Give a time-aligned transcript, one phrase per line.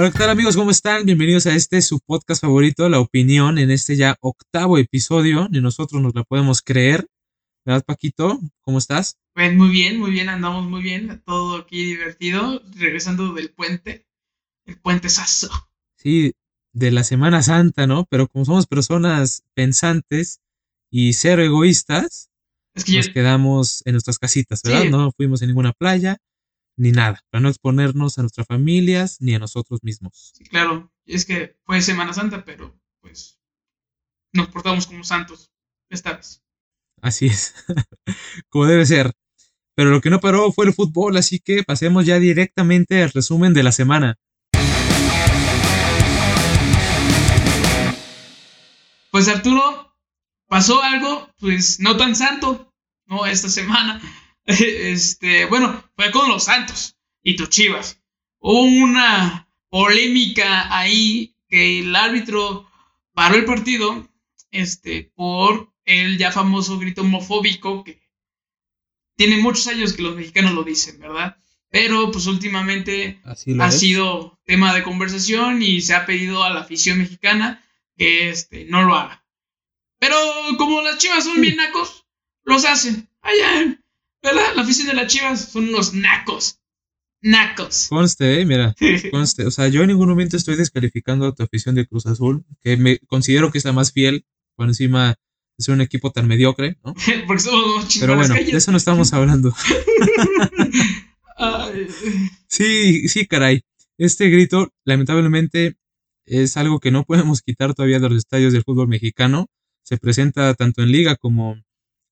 [0.00, 0.56] Hola, ¿qué tal amigos?
[0.56, 1.04] ¿Cómo están?
[1.04, 5.46] Bienvenidos a este su podcast favorito, La Opinión, en este ya octavo episodio.
[5.50, 7.06] Ni nosotros nos la podemos creer.
[7.66, 8.40] ¿Verdad, Paquito?
[8.62, 9.18] ¿Cómo estás?
[9.34, 11.22] Pues muy bien, muy bien, andamos muy bien.
[11.26, 14.06] Todo aquí divertido, regresando del puente.
[14.64, 15.50] El puente sazo.
[15.96, 16.32] Sí,
[16.72, 18.06] de la Semana Santa, ¿no?
[18.06, 20.40] Pero como somos personas pensantes
[20.90, 22.30] y cero egoístas,
[22.74, 24.80] Es que nos yo, quedamos en nuestras casitas, ¿verdad?
[24.80, 24.88] Sí.
[24.88, 26.16] No fuimos a ninguna playa
[26.76, 30.32] ni nada, para no exponernos a nuestras familias ni a nosotros mismos.
[30.34, 33.38] sí, claro, es que fue Semana Santa, pero pues
[34.32, 35.50] nos portamos como santos
[35.90, 36.42] esta vez.
[37.02, 37.54] Así es,
[38.48, 39.12] como debe ser.
[39.74, 43.54] Pero lo que no paró fue el fútbol, así que pasemos ya directamente al resumen
[43.54, 44.18] de la semana.
[49.10, 49.96] Pues Arturo,
[50.46, 52.72] pasó algo, pues no tan santo,
[53.06, 53.26] ¿no?
[53.26, 54.00] Esta semana.
[54.60, 58.00] Este, bueno, fue con los Santos y tus Chivas.
[58.38, 62.68] Hubo una polémica ahí que el árbitro
[63.12, 64.08] paró el partido,
[64.50, 68.00] este, por el ya famoso grito homofóbico que
[69.16, 71.36] tiene muchos años que los mexicanos lo dicen, ¿verdad?
[71.68, 73.78] Pero pues últimamente Así ha es.
[73.78, 77.62] sido tema de conversación y se ha pedido a la afición mexicana
[77.96, 79.24] que este, no lo haga.
[79.98, 80.16] Pero
[80.56, 82.06] como las chivas son bien nacos,
[82.44, 83.08] los hacen.
[83.20, 83.78] Allá,
[84.22, 84.54] ¿verdad?
[84.54, 86.58] La afición de las chivas son unos nacos.
[87.22, 87.88] Nacos.
[87.88, 88.74] Conste, eh, mira,
[89.10, 89.46] conste.
[89.46, 92.76] O sea, yo en ningún momento estoy descalificando a tu afición de Cruz Azul, que
[92.76, 94.24] me considero que es la más fiel,
[94.56, 95.16] por encima
[95.58, 96.94] de ser un equipo tan mediocre, ¿no?
[97.26, 99.54] Porque somos Pero bueno, de eso no estamos hablando.
[102.48, 103.62] Sí, sí, caray.
[103.96, 105.76] Este grito, lamentablemente,
[106.26, 109.46] es algo que no podemos quitar todavía de los estadios del fútbol mexicano.
[109.82, 111.56] Se presenta tanto en liga como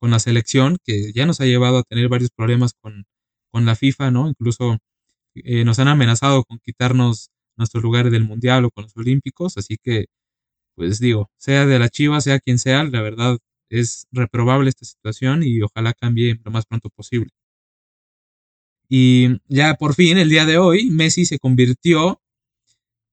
[0.01, 3.07] con la selección, que ya nos ha llevado a tener varios problemas con,
[3.51, 4.29] con la FIFA, ¿no?
[4.29, 4.79] Incluso
[5.35, 9.57] eh, nos han amenazado con quitarnos nuestros lugares del Mundial o con los Olímpicos.
[9.59, 10.07] Así que,
[10.77, 13.39] pues digo, sea de la Chiva, sea quien sea, la verdad
[13.71, 17.31] es reprobable esta situación y ojalá cambie lo más pronto posible.
[18.89, 22.23] Y ya por fin, el día de hoy, Messi se convirtió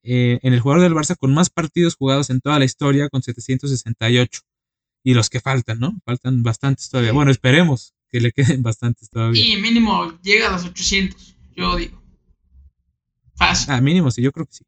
[0.03, 3.23] eh, en el jugador del Barça con más partidos jugados en toda la historia, con
[3.23, 4.41] 768.
[5.05, 5.93] Y los que faltan, ¿no?
[6.03, 7.11] Faltan bastantes todavía.
[7.11, 7.15] Sí.
[7.15, 9.45] Bueno, esperemos que le queden bastantes todavía.
[9.45, 12.01] y mínimo llega a los 800, yo digo.
[13.35, 13.71] Fácil.
[13.71, 14.63] Ah, mínimo, sí, yo creo que sí.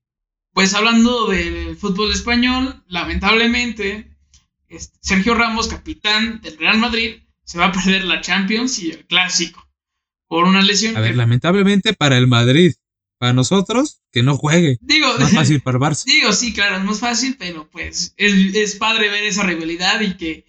[0.54, 4.16] Pues hablando del fútbol español, lamentablemente,
[4.68, 9.06] este, Sergio Ramos, capitán del Real Madrid, se va a perder la Champions y el
[9.08, 9.68] Clásico
[10.28, 10.98] por una lesión.
[10.98, 12.74] A ver, que- lamentablemente para el Madrid,
[13.18, 14.78] para nosotros, que no juegue.
[14.82, 16.06] digo, Más fácil para el Barça.
[16.06, 20.16] digo, sí, claro, es más fácil, pero pues es, es padre ver esa rivalidad y
[20.18, 20.46] que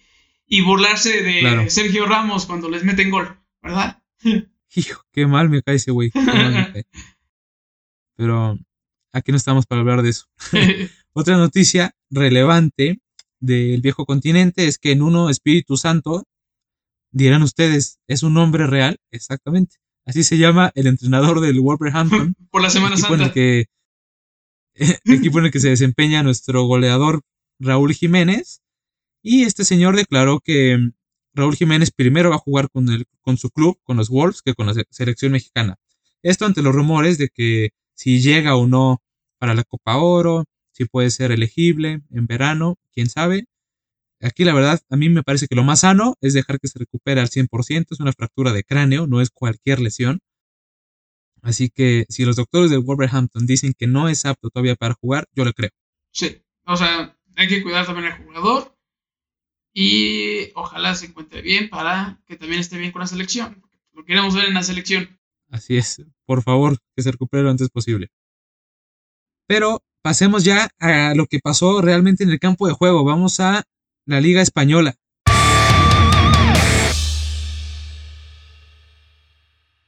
[0.51, 1.69] y burlarse de Claro.
[1.69, 4.01] Sergio Ramos cuando les meten gol, ¿verdad?
[4.75, 6.11] Hijo, qué mal me cae ese güey.
[6.11, 6.85] cae.
[8.15, 8.57] Pero
[9.13, 10.25] aquí no estamos para hablar de eso.
[11.13, 12.99] Otra noticia relevante
[13.39, 16.23] del viejo continente es que en uno Espíritu Santo,
[17.11, 18.97] dirán ustedes, ¿es un nombre real?
[19.11, 19.77] Exactamente.
[20.09, 23.33] Así se llama el entrenador del Wolverhampton, por la Semana equipo en el Santa.
[23.33, 23.65] que
[25.05, 27.21] equipo en el que se desempeña nuestro goleador
[27.59, 28.61] Raúl Jiménez.
[29.21, 30.77] Y este señor declaró que
[31.33, 34.53] Raúl Jiménez primero va a jugar con, el, con su club, con los Wolves, que
[34.53, 35.75] con la se- selección mexicana.
[36.23, 39.01] Esto ante los rumores de que si llega o no
[39.37, 43.45] para la Copa Oro, si puede ser elegible en verano, quién sabe.
[44.21, 46.79] Aquí la verdad, a mí me parece que lo más sano es dejar que se
[46.79, 50.19] recupere al 100%, es una fractura de cráneo, no es cualquier lesión.
[51.41, 55.25] Así que si los doctores del Wolverhampton dicen que no es apto todavía para jugar,
[55.33, 55.69] yo le creo.
[56.11, 58.75] Sí, o sea, hay que cuidar también al jugador
[59.73, 63.63] y ojalá se encuentre bien para que también esté bien con la selección.
[63.93, 65.17] Lo queremos ver en la selección.
[65.49, 68.09] Así es, por favor, que se recupere lo antes posible.
[69.47, 73.03] Pero pasemos ya a lo que pasó realmente en el campo de juego.
[73.03, 73.63] Vamos a
[74.09, 74.95] la Liga Española.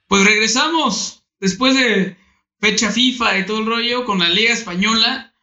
[0.08, 2.18] Pues regresamos después de
[2.60, 5.34] fecha FIFA y todo el rollo con la Liga Española.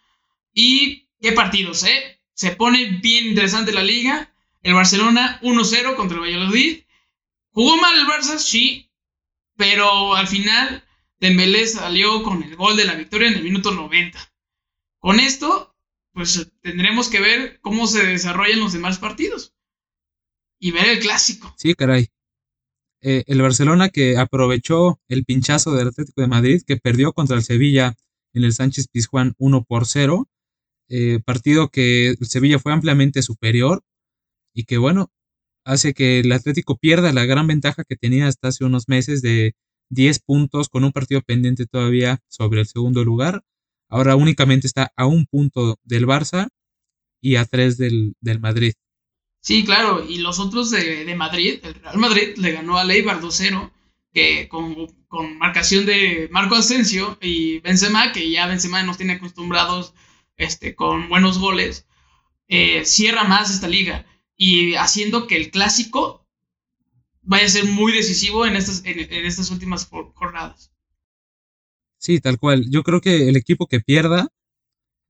[0.53, 2.21] Y qué partidos, ¿eh?
[2.35, 4.33] Se pone bien interesante la liga.
[4.63, 6.85] El Barcelona 1-0 contra el Valladolid.
[7.51, 8.93] Jugó mal el Barça, sí,
[9.57, 10.85] pero al final
[11.19, 14.19] Dembélé salió con el gol de la victoria en el minuto 90.
[15.01, 15.68] Con esto,
[16.19, 19.55] pues tendremos que ver cómo se desarrollan los demás partidos
[20.59, 21.55] y ver el clásico.
[21.57, 22.09] Sí, caray.
[23.01, 27.45] Eh, el Barcelona que aprovechó el pinchazo del Atlético de Madrid, que perdió contra el
[27.45, 27.95] Sevilla
[28.35, 30.29] en el Sánchez Pizjuán 1 por 0.
[30.89, 33.85] eh, partido que el Sevilla fue ampliamente superior
[34.53, 35.13] y que, bueno,
[35.65, 39.55] hace que el Atlético pierda la gran ventaja que tenía hasta hace unos meses de
[39.91, 43.45] 10 puntos con un partido pendiente todavía sobre el segundo lugar.
[43.89, 46.49] Ahora únicamente está a un punto del Barça
[47.21, 48.75] y a tres del, del Madrid.
[49.41, 53.21] Sí, claro, y los otros de, de, Madrid, el Real Madrid le ganó a Leibar
[53.21, 53.71] 2-0,
[54.13, 59.95] que con, con, marcación de Marco Asensio y Benzema, que ya Benzema nos tiene acostumbrados
[60.37, 61.87] este, con buenos goles,
[62.49, 64.07] eh, cierra más esta liga
[64.37, 66.27] y haciendo que el clásico
[67.23, 70.73] vaya a ser muy decisivo en estas, en, en estas últimas jornadas.
[71.99, 72.71] Sí, tal cual.
[72.71, 74.29] Yo creo que el equipo que pierda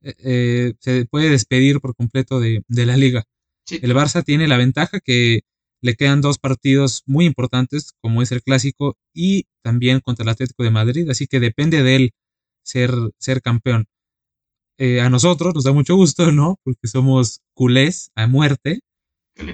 [0.03, 3.25] eh, eh, se puede despedir por completo de, de la liga.
[3.65, 3.79] Sí.
[3.83, 5.43] El Barça tiene la ventaja que
[5.81, 10.65] le quedan dos partidos muy importantes, como es el clásico y también contra el Atlético
[10.65, 12.11] de Madrid, así que depende de él
[12.63, 13.87] ser, ser campeón.
[14.79, 16.59] Eh, a nosotros nos da mucho gusto, ¿no?
[16.63, 18.81] Porque somos culés a muerte.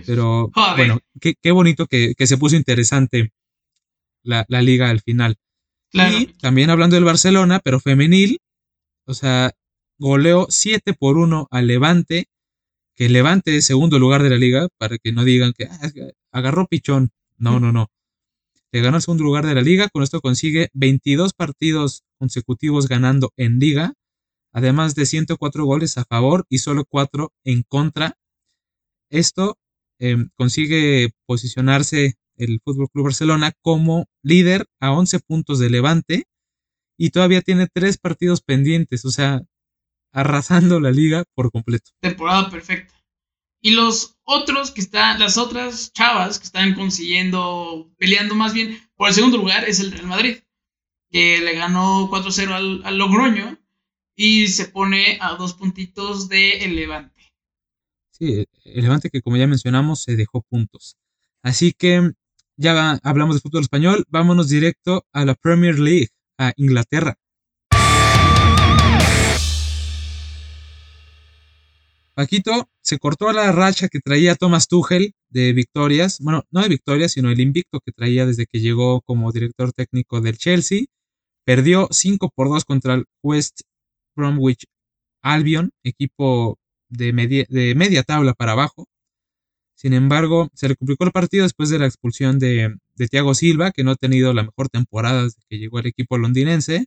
[0.06, 0.76] Pero Joder.
[0.76, 3.32] bueno, qué, qué bonito que, que, se puso interesante
[4.22, 5.36] la, la liga al final.
[5.94, 6.18] Claro.
[6.18, 8.40] Y también hablando del Barcelona, pero femenil,
[9.06, 9.52] o sea,
[9.96, 12.26] goleó 7 por 1 al Levante,
[12.96, 15.90] que Levante es segundo lugar de la liga, para que no digan que ah,
[16.32, 17.12] agarró pichón.
[17.38, 17.92] No, no, no.
[18.72, 23.32] Le ganó el segundo lugar de la liga, con esto consigue 22 partidos consecutivos ganando
[23.36, 23.94] en liga,
[24.52, 28.18] además de 104 goles a favor y solo 4 en contra.
[29.10, 29.58] Esto
[30.00, 36.24] eh, consigue posicionarse el Fútbol Club Barcelona como líder a 11 puntos de Levante
[36.96, 39.42] y todavía tiene tres partidos pendientes, o sea,
[40.12, 41.90] arrasando la liga por completo.
[42.00, 42.94] Temporada perfecta.
[43.60, 49.08] Y los otros que están, las otras chavas que están consiguiendo, peleando más bien por
[49.08, 50.38] el segundo lugar es el Real Madrid,
[51.10, 53.58] que le ganó 4-0 al, al, Logroño
[54.14, 57.32] y se pone a dos puntitos de el Levante.
[58.10, 60.96] Sí, el Levante que como ya mencionamos se dejó puntos.
[61.42, 62.12] Así que
[62.56, 66.08] ya hablamos de fútbol español, vámonos directo a la Premier League,
[66.38, 67.16] a Inglaterra.
[72.14, 77.12] Paquito se cortó la racha que traía Thomas Tuchel de victorias, bueno, no de victorias,
[77.12, 80.84] sino el invicto que traía desde que llegó como director técnico del Chelsea.
[81.44, 83.62] Perdió 5 por 2 contra el West
[84.14, 84.66] Bromwich
[85.22, 86.58] Albion, equipo
[86.88, 88.86] de media, de media tabla para abajo.
[89.74, 93.72] Sin embargo, se le complicó el partido después de la expulsión de, de Thiago Silva,
[93.72, 96.86] que no ha tenido la mejor temporada desde que llegó al equipo londinense,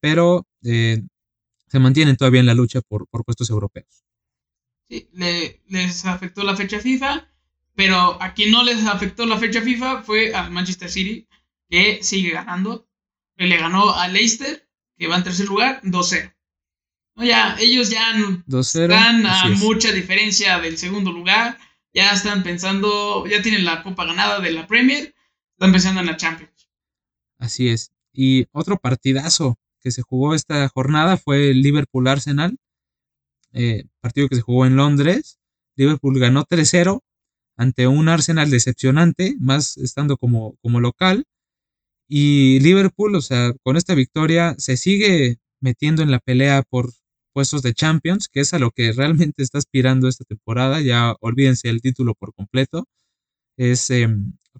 [0.00, 1.02] pero eh,
[1.68, 4.04] se mantienen todavía en la lucha por, por puestos europeos.
[4.88, 7.28] Sí, le, les afectó la fecha FIFA,
[7.74, 11.28] pero a quien no les afectó la fecha FIFA fue al Manchester City,
[11.68, 12.88] que sigue ganando.
[13.36, 16.34] Le ganó a Leicester, que va en tercer lugar, 2-0.
[17.14, 18.14] No, ya, ellos ya
[18.46, 21.58] están a mucha diferencia del segundo lugar
[21.92, 25.14] ya están pensando, ya tienen la copa ganada de la Premier,
[25.52, 26.70] están pensando en la Champions.
[27.38, 27.92] Así es.
[28.12, 32.58] Y otro partidazo que se jugó esta jornada fue el Liverpool Arsenal,
[33.52, 35.38] eh, partido que se jugó en Londres.
[35.76, 37.00] Liverpool ganó 3-0
[37.56, 41.26] ante un Arsenal decepcionante, más estando como, como local.
[42.08, 46.92] Y Liverpool, o sea, con esta victoria se sigue metiendo en la pelea por,
[47.32, 50.80] puestos de Champions, que es a lo que realmente está aspirando esta temporada.
[50.80, 52.86] Ya olvídense el título por completo.
[53.56, 54.08] Es eh,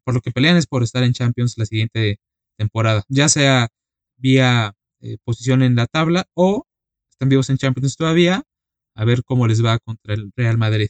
[0.05, 2.19] por lo que pelean es por estar en Champions la siguiente
[2.57, 3.69] temporada, ya sea
[4.17, 6.67] vía eh, posición en la tabla o
[7.09, 8.43] están vivos en Champions todavía,
[8.95, 10.89] a ver cómo les va contra el Real Madrid.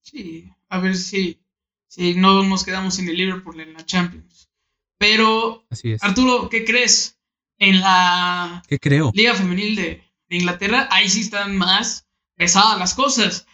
[0.00, 1.40] Sí, a ver si,
[1.88, 4.50] si no nos quedamos sin el Liverpool en la Champions.
[4.98, 6.02] Pero, Así es.
[6.02, 7.18] Arturo, ¿qué crees?
[7.58, 9.12] En la ¿Qué creo?
[9.14, 13.46] Liga Femenil de, de Inglaterra, ahí sí están más pesadas las cosas.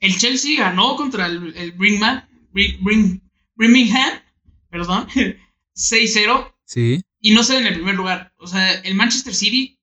[0.00, 2.26] El Chelsea ganó contra el, el Birmingham,
[3.54, 4.18] Birmingham,
[4.70, 5.06] perdón,
[5.76, 6.54] 6-0.
[6.64, 7.04] Sí.
[7.20, 8.32] Y no se en el primer lugar.
[8.38, 9.78] O sea, el Manchester City,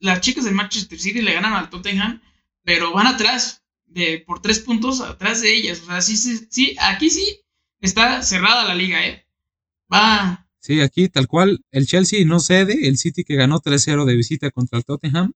[0.00, 2.20] las chicas del Manchester City le ganan al Tottenham,
[2.64, 5.80] pero van atrás, de, por tres puntos atrás de ellas.
[5.82, 7.40] O sea, sí, sí, sí, aquí sí
[7.80, 9.28] está cerrada la liga, ¿eh?
[9.92, 10.48] Va.
[10.58, 14.50] Sí, aquí tal cual, el Chelsea no cede, el City que ganó 3-0 de visita
[14.50, 15.32] contra el Tottenham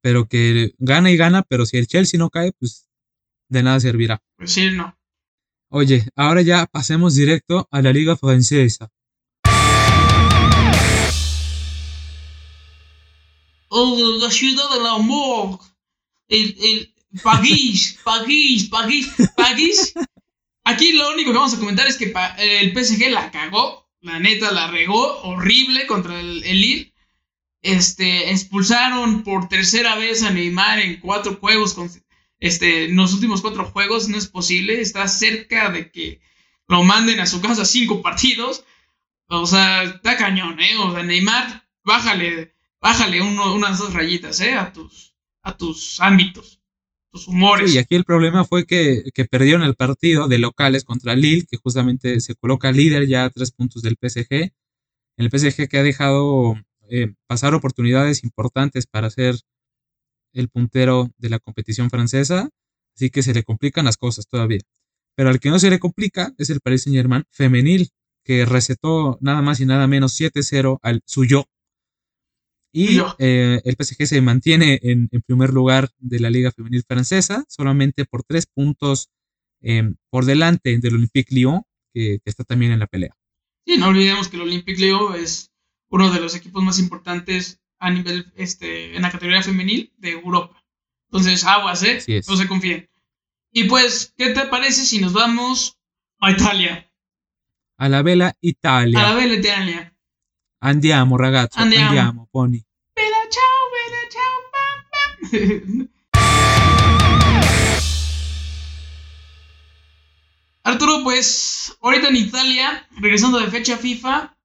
[0.00, 2.88] pero que gana y gana, pero si el Chelsea no cae, pues
[3.48, 4.22] de nada servirá.
[4.36, 4.96] Pues sí, no.
[5.68, 8.90] Oye, ahora ya pasemos directo a la Liga Francesa.
[13.68, 15.60] Oh, la ciudad del amor.
[16.28, 19.94] El, el París, París, París, París.
[20.64, 23.88] Aquí lo único que vamos a comentar es que el PSG la cagó.
[24.00, 26.92] La neta la regó horrible contra el, el Lille.
[27.62, 31.76] Este, expulsaron por tercera vez a Neymar en cuatro juegos,
[32.38, 36.20] este, en los últimos cuatro juegos, no es posible, está cerca de que
[36.68, 38.64] lo manden a su casa cinco partidos,
[39.28, 40.76] o sea, está cañón, ¿eh?
[40.78, 44.54] O sea, Neymar, bájale, bájale unas dos rayitas, ¿eh?
[44.54, 46.62] A tus, a tus ámbitos,
[47.12, 47.74] tus humores.
[47.74, 51.58] y aquí el problema fue que, que, perdieron el partido de locales contra Lille, que
[51.58, 54.50] justamente se coloca líder ya a tres puntos del PSG.
[55.16, 56.56] El PSG que ha dejado
[56.90, 59.36] eh, pasar oportunidades importantes para ser
[60.32, 62.50] el puntero de la competición francesa,
[62.94, 64.60] así que se le complican las cosas todavía.
[65.16, 67.90] Pero al que no se le complica es el Paris Saint Germain femenil,
[68.24, 71.46] que recetó nada más y nada menos 7-0 al suyo
[72.72, 78.04] y eh, el PSG se mantiene en, primer lugar de la Liga Femenil Francesa, solamente
[78.04, 79.10] por tres puntos
[79.60, 83.16] em, por delante del Olympique Lyon, que, está también en la pelea.
[83.66, 85.49] Sí, no olvidemos que el Olympique Lyon es
[85.90, 90.62] uno de los equipos más importantes a nivel, este, en la categoría femenil de Europa.
[91.06, 92.22] Entonces, aguas, ¿eh?
[92.28, 92.88] No se confíen.
[93.52, 95.78] Y pues, ¿qué te parece si nos vamos
[96.20, 96.88] a Italia?
[97.76, 99.00] A la vela Italia.
[99.00, 99.92] A la vela Italia.
[100.60, 101.58] Andiamo, ragazzo.
[101.58, 102.62] Andiamo, andiamo pony.
[102.94, 105.88] Bella ciao, bella ciao,
[110.62, 114.36] Arturo, pues ahorita en Italia, regresando de fecha FIFA,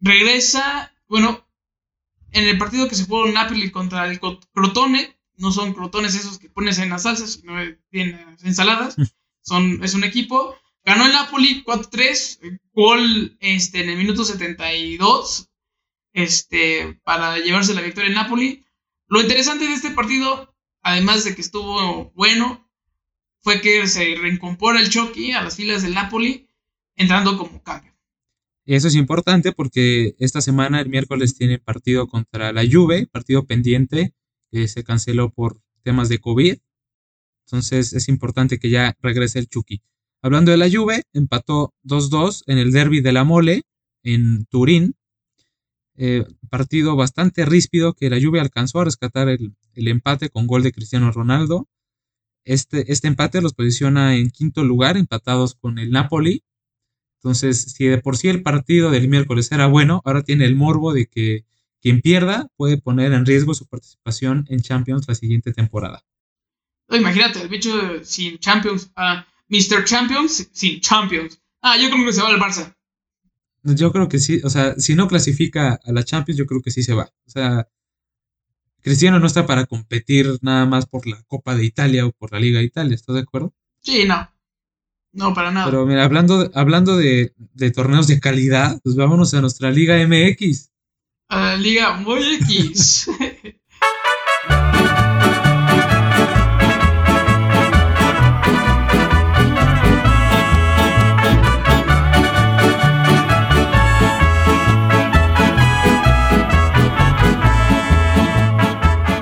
[0.00, 1.46] regresa, bueno,
[2.32, 6.50] en el partido que se jugó Napoli contra el Crotone, no son crotones esos que
[6.50, 7.54] pones en las salsas, sino
[7.90, 8.96] tienen ensaladas,
[9.42, 15.50] son, es un equipo, ganó el Napoli 4-3, gol este, en el minuto 72,
[16.12, 18.66] este, para llevarse la victoria en Napoli.
[19.08, 22.68] Lo interesante de este partido, además de que estuvo bueno,
[23.40, 26.48] fue que se reincorpora el Chucky a las filas del Napoli,
[26.96, 27.95] entrando como cambio.
[28.66, 34.12] Eso es importante porque esta semana, el miércoles, tiene partido contra la Juve, partido pendiente,
[34.50, 36.56] que se canceló por temas de COVID.
[37.46, 39.82] Entonces es importante que ya regrese el Chucky.
[40.20, 43.62] Hablando de la Juve, empató 2-2 en el derby de la Mole
[44.02, 44.96] en Turín.
[45.98, 50.72] Eh, partido bastante ríspido que la lluvia alcanzó a rescatar el, empate con gol de
[50.72, 51.68] Cristiano Ronaldo.
[52.44, 56.42] Este, este empate los posiciona en quinto lugar, empatados con el Napoli.
[57.16, 60.92] Entonces, si de por sí el partido del miércoles era bueno, ahora tiene el morbo
[60.92, 61.44] de que
[61.80, 66.04] quien pierda puede poner en riesgo su participación en Champions la siguiente temporada.
[66.90, 69.84] imagínate, el bicho sin Champions, uh, Mr.
[69.84, 71.40] Champions sin Champions.
[71.62, 72.74] Ah, yo creo que se va al Barça.
[73.62, 76.70] Yo creo que sí, o sea, si no clasifica a la Champions, yo creo que
[76.70, 77.10] sí se va.
[77.26, 77.68] O sea,
[78.80, 82.38] Cristiano no está para competir nada más por la Copa de Italia o por la
[82.38, 83.52] Liga de Italia, ¿estás de acuerdo?
[83.80, 84.30] Sí, no.
[85.16, 85.64] No, para nada.
[85.66, 90.70] Pero mira, hablando, hablando de, de torneos de calidad, pues vámonos a nuestra Liga MX.
[91.30, 93.10] A la Liga MX.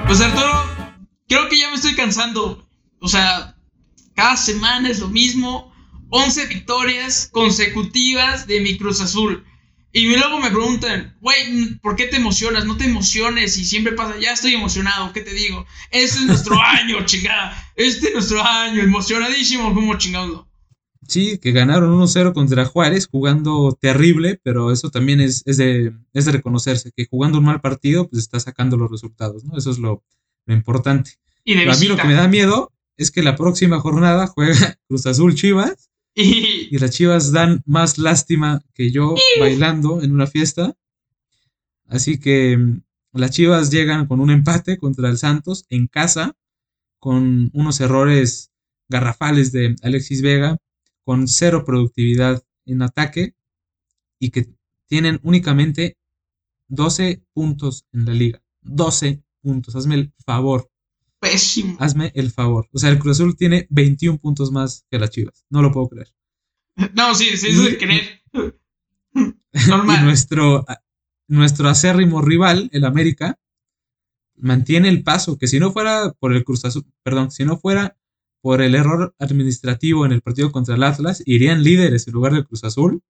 [0.07, 0.53] Pues Arturo,
[1.27, 2.65] creo que ya me estoy cansando.
[3.01, 3.57] O sea,
[4.15, 5.74] cada semana es lo mismo.
[6.17, 9.45] 11 victorias consecutivas de mi Cruz Azul.
[9.93, 12.67] Y luego me preguntan, güey, ¿por qué te emocionas?
[12.67, 15.67] No te emociones y siempre pasa, ya estoy emocionado, ¿qué te digo?
[15.91, 17.53] Este es nuestro año, chingada.
[17.75, 20.47] Este es nuestro año, emocionadísimo como chingado.
[21.09, 26.27] Sí, que ganaron 1-0 contra Juárez, jugando terrible, pero eso también es, es, de, es,
[26.27, 29.59] de, reconocerse, que jugando un mal partido, pues está sacando los resultados, ¿no?
[29.59, 30.05] Eso es lo,
[30.47, 31.15] importante.
[31.43, 34.79] Y de a mí lo que me da miedo es que la próxima jornada juega
[34.89, 40.77] Cruz Azul Chivas y, las Chivas dan más lástima que yo bailando en una fiesta.
[41.87, 46.37] Así que mm, las Chivas llegan con un empate contra el Santos en casa,
[46.99, 48.51] con unos errores
[48.89, 50.59] garrafales de Alexis Vega,
[51.05, 53.35] con cero productividad en ataque
[54.19, 54.49] y que
[54.87, 55.97] tienen únicamente
[56.69, 58.43] 12 puntos en la liga.
[58.63, 59.77] 12 puntos.
[59.77, 60.71] Hazme el favor.
[61.25, 61.77] Pésimo.
[61.81, 62.69] Hazme el favor.
[62.73, 65.47] O sea, el Cruz Azul tiene 21 puntos más que las Chivas.
[65.49, 66.15] No lo puedo creer.
[66.95, 68.23] No, sí, sí, eso de creer.
[69.69, 70.01] Normal.
[70.01, 70.67] y nuestro,
[71.29, 73.39] nuestro acérrimo rival, el América,
[74.37, 77.97] mantiene el paso, que si no fuera por el Cruz Azul, perdón, si no fuera
[78.43, 82.45] por el error administrativo en el partido contra el Atlas, irían líderes en lugar del
[82.45, 83.03] Cruz Azul,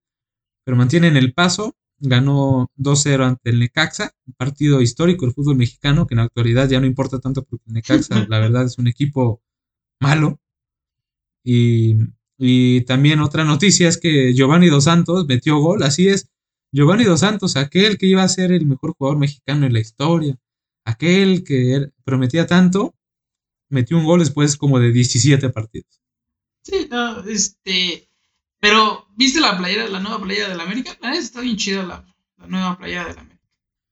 [0.65, 1.77] pero mantienen el paso.
[2.07, 6.69] Ganó 2-0 ante el Necaxa, un partido histórico del fútbol mexicano, que en la actualidad
[6.69, 9.43] ya no importa tanto porque el Necaxa, la verdad, es un equipo
[10.01, 10.39] malo.
[11.43, 11.97] Y,
[12.39, 16.31] y también otra noticia es que Giovanni Dos Santos metió gol, así es.
[16.73, 20.37] Giovanni Dos Santos, aquel que iba a ser el mejor jugador mexicano en la historia,
[20.85, 22.95] aquel que er, prometía tanto,
[23.71, 26.01] metió un gol después como de 17 partidos.
[26.65, 28.09] Sí, no, este.
[28.65, 30.97] Pero, ¿viste la playera, la nueva playera del América?
[31.03, 32.03] La está bien chida la,
[32.49, 33.43] nueva playera del América.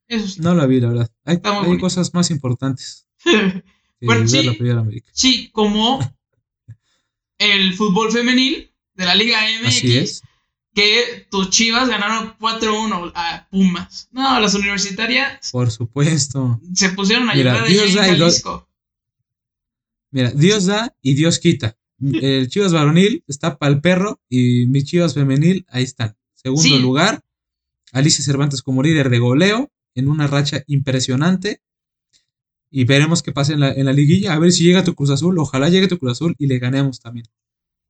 [0.09, 0.41] Eso sí.
[0.41, 1.13] No la vi, la verdad.
[1.27, 1.43] Hay,
[1.79, 3.07] cosas más importantes
[4.01, 4.43] Bueno, sí.
[4.43, 5.11] la Primera América.
[5.13, 6.01] Sí, como
[7.39, 10.23] el fútbol femenil de la Liga MX, Así es.
[10.73, 14.09] que tus chivas ganaron 4-1 a Pumas.
[14.11, 16.63] No, las universitarias Por supuesto.
[16.73, 18.71] se pusieron a Mira, llorar Dios en da Jalisco.
[20.11, 21.77] Mira, Dios da y Dios quita.
[22.03, 26.17] El Chivas varonil está para el perro y mi Chivas femenil ahí están.
[26.35, 26.79] Segundo Sí.
[26.81, 27.21] lugar,
[27.93, 31.61] Alicia Cervantes como líder de goleo en una racha impresionante.
[32.71, 34.33] Y veremos qué pasa en la, en la liguilla.
[34.33, 35.39] A ver si llega tu Cruz Azul.
[35.39, 37.27] Ojalá llegue tu Cruz Azul y le ganemos también.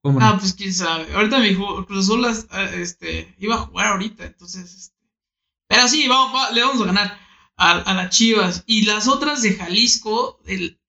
[0.03, 0.27] ¿Cómo no?
[0.27, 1.13] Ah, pues quién sabe.
[1.15, 4.75] Ahorita mi Cruz Azul las- ah, este, iba a jugar ahorita, entonces.
[4.75, 4.97] este,
[5.69, 7.19] Pero sí, vamos, va- le vamos a ganar
[7.57, 8.65] a, a las Chivas.
[8.67, 10.81] Y las otras de Jalisco, el-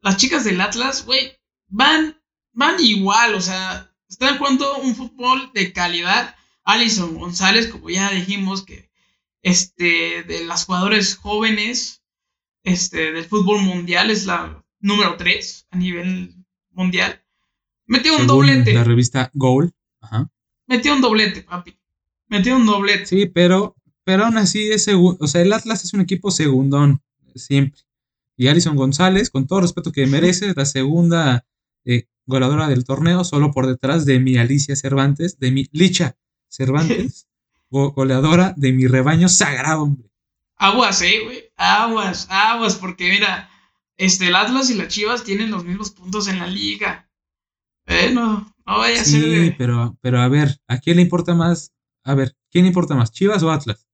[0.00, 1.32] las chicas del Atlas, güey,
[1.68, 2.16] van,
[2.52, 6.34] van igual, o sea, están jugando un fútbol de calidad.
[6.64, 8.90] Alison González, como ya dijimos, que
[9.42, 12.02] este, de las jugadores jóvenes
[12.62, 16.34] este, del fútbol mundial es la número 3 a nivel
[16.70, 17.22] mundial.
[17.86, 18.74] Metió un Según doblete.
[18.74, 19.72] la revista Goal.
[20.00, 20.30] Ajá.
[20.66, 21.76] Metió un doblete, papi.
[22.28, 23.06] Metió un doblete.
[23.06, 25.18] Sí, pero, pero aún así es segundo.
[25.20, 27.02] O sea, el Atlas es un equipo segundón.
[27.34, 27.80] Siempre.
[28.36, 31.46] Y Alison González, con todo respeto que merece, es la segunda
[31.84, 36.16] eh, goleadora del torneo, solo por detrás de mi Alicia Cervantes, de mi Licha
[36.48, 37.28] Cervantes,
[37.70, 40.08] go- goleadora de mi rebaño sagrado, hombre.
[40.56, 41.44] Aguas, eh, güey.
[41.56, 43.50] Aguas, aguas, porque mira,
[43.96, 47.10] este, el Atlas y las Chivas tienen los mismos puntos en la liga.
[47.86, 51.02] Eh, no, no vaya a ser Sí, de- pero, pero a ver, ¿a quién le
[51.02, 51.72] importa más?
[52.04, 53.10] A ver, ¿quién le importa más?
[53.12, 53.88] ¿Chivas o Atlas?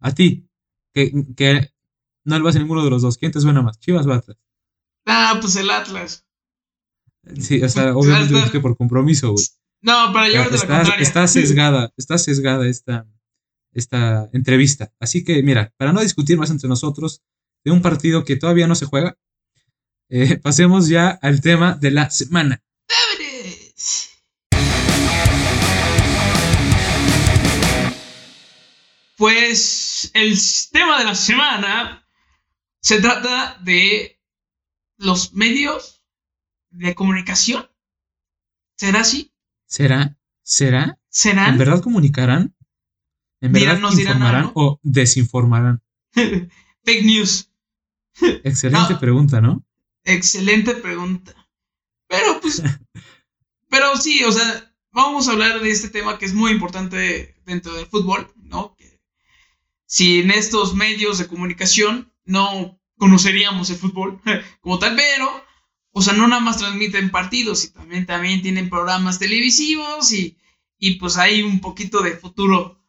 [0.00, 0.48] A ti,
[0.94, 1.70] que, que
[2.24, 3.18] no le vas a ninguno de los dos.
[3.18, 3.78] ¿Quién te suena más?
[3.78, 4.38] ¿Chivas o Atlas?
[5.06, 6.24] Ah, pues el Atlas.
[7.38, 9.44] Sí, o sea, obviamente que por compromiso, güey.
[9.82, 13.06] No, para llevarte la Está, está sesgada, está sesgada esta,
[13.72, 14.92] esta entrevista.
[14.98, 17.22] Así que, mira, para no discutir más entre nosotros
[17.64, 19.18] de un partido que todavía no se juega,
[20.08, 22.62] eh, pasemos ya al tema de la semana.
[29.16, 30.36] Pues el
[30.72, 32.06] tema de la semana
[32.80, 34.20] se trata de
[34.96, 35.93] los medios
[36.74, 37.68] de comunicación.
[38.76, 39.32] ¿Será así?
[39.66, 40.18] ¿Será?
[40.42, 40.84] ¿Será?
[40.84, 41.58] ¿En ¿Serán?
[41.58, 42.54] verdad comunicarán?
[43.40, 44.52] ¿En Dirán- verdad nos dirán informarán algo.
[44.62, 45.82] o desinformarán?
[46.14, 47.50] Fake news.
[48.44, 49.00] Excelente No.
[49.00, 49.64] pregunta, ¿no?
[50.04, 51.34] Excelente pregunta.
[52.08, 52.62] Pero pues,
[53.70, 57.74] pero sí, o sea, vamos a hablar de este tema que es muy importante dentro
[57.74, 58.74] del fútbol, ¿no?
[58.76, 59.00] Que
[59.86, 64.20] sin estos medios de comunicación no conoceríamos el fútbol
[64.60, 65.43] como tal, pero,
[65.96, 70.36] o sea, no nada más transmiten partidos y también, también tienen programas televisivos y,
[70.76, 72.82] y pues hay un poquito de futuro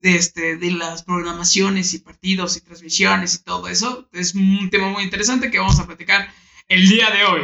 [0.00, 4.08] de, este, de las programaciones y partidos y transmisiones y todo eso.
[4.12, 6.32] Es un tema muy interesante que vamos a platicar
[6.68, 7.42] el día de hoy.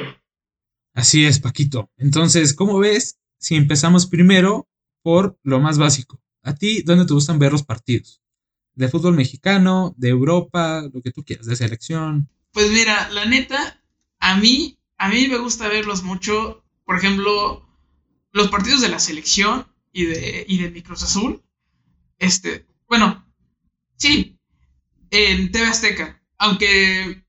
[0.94, 1.90] Así es, Paquito.
[1.98, 4.68] Entonces, ¿cómo ves si empezamos primero
[5.02, 6.22] por lo más básico?
[6.42, 8.22] ¿A ti dónde te gustan ver los partidos?
[8.74, 12.30] ¿De fútbol mexicano, de Europa, lo que tú quieras, de selección?
[12.52, 13.82] Pues mira, la neta,
[14.18, 16.64] a mí, a mí me gusta verlos mucho.
[16.86, 17.68] Por ejemplo,
[18.32, 21.42] los partidos de la selección y de, y de mi Cruz Azul.
[22.18, 23.22] Este, bueno,
[23.98, 24.38] sí,
[25.10, 26.22] en TV Azteca.
[26.38, 27.22] Aunque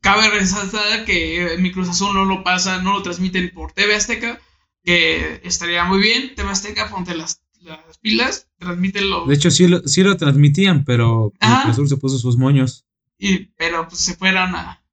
[0.00, 4.40] cabe resaltar que mi Cruz Azul no lo pasa, no lo transmiten por TV Azteca,
[4.82, 6.34] que estaría muy bien.
[6.34, 9.24] TV Azteca, ponte las, las pilas, transmítelo.
[9.26, 11.32] De hecho, sí lo, sí lo transmitían, pero.
[11.38, 12.86] Cruz Azul se puso sus moños
[13.18, 14.83] Y, pero pues se fueron a,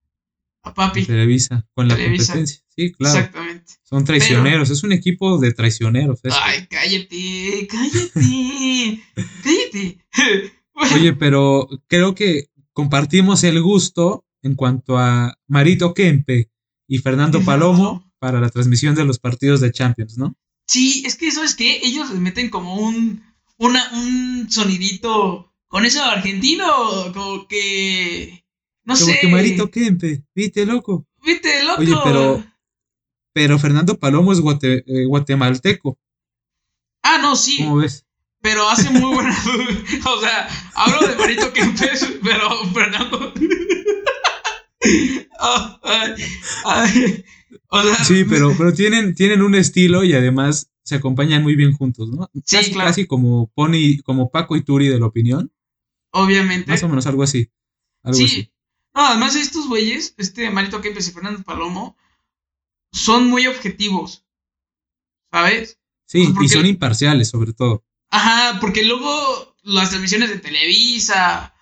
[0.64, 1.06] a Papi.
[1.06, 2.34] Televisa con la Televisa.
[2.34, 2.64] competencia.
[2.76, 3.18] Sí, claro.
[3.18, 3.74] Exactamente.
[3.84, 4.70] Son traicioneros.
[4.70, 6.20] Es un equipo de traicioneros.
[6.24, 6.38] eso.
[6.42, 9.02] Ay, cállate, cállate,
[9.44, 9.98] cállate.
[10.96, 16.50] Oye, pero creo que compartimos el gusto en cuanto a Marito Kempe
[16.88, 20.36] y Fernando Palomo para la transmisión de los partidos de Champions, ¿no?
[20.68, 21.82] Sí, es que, ¿sabes qué?
[21.84, 23.24] Ellos les meten como un,
[23.58, 28.41] una, un sonidito con eso argentino, como que,
[28.92, 29.20] no Como sé.
[29.22, 31.08] que Marito Kempe, viste, loco.
[31.26, 31.82] Viste, loco.
[31.82, 32.44] Oye, pero-
[33.34, 35.98] Pero Fernando Palomo es guate- eh, guatemalteco,
[37.04, 38.06] Ah, no, sí, ¿cómo ves?
[38.42, 39.30] pero hace muy buena...
[40.06, 43.34] o sea, hablo de Marito Kempes, pero Fernando...
[45.40, 46.14] Oh, ay,
[46.66, 47.24] ay,
[47.70, 51.74] o sea, Sí, pero, pero tienen, tienen un estilo y además se acompañan muy bien
[51.74, 52.30] juntos, ¿no?
[52.46, 52.90] Sí, casi, claro.
[52.90, 55.52] casi como Pony, como Paco y Turi de la opinión,
[56.12, 56.70] obviamente.
[56.70, 57.50] más o menos algo así.
[58.04, 58.26] Algo Sí.
[58.26, 58.52] así.
[58.94, 61.96] No, además estos güeyes, este Marito Kempes y Fernando Palomo,
[62.92, 64.26] son muy objetivos.
[65.32, 65.80] ¿Sabes?
[66.06, 67.86] Sí, Pues porque- y son imparciales sobre todo.
[68.10, 71.54] Ajá, porque luego las transmisiones de Televisa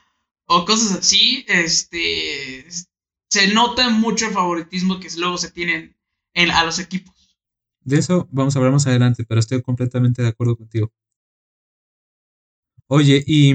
[0.46, 2.66] o cosas así, este,
[3.30, 5.96] se nota mucho el favoritismo que luego se tienen
[6.34, 7.38] en, a los equipos.
[7.82, 10.92] De eso vamos a hablar más adelante, pero estoy completamente de acuerdo contigo.
[12.88, 13.54] Oye, y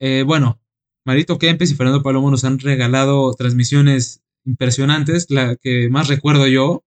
[0.00, 0.60] eh, bueno,
[1.06, 5.30] Marito Kempes y Fernando Palomo nos han regalado transmisiones impresionantes.
[5.30, 6.84] La que más recuerdo yo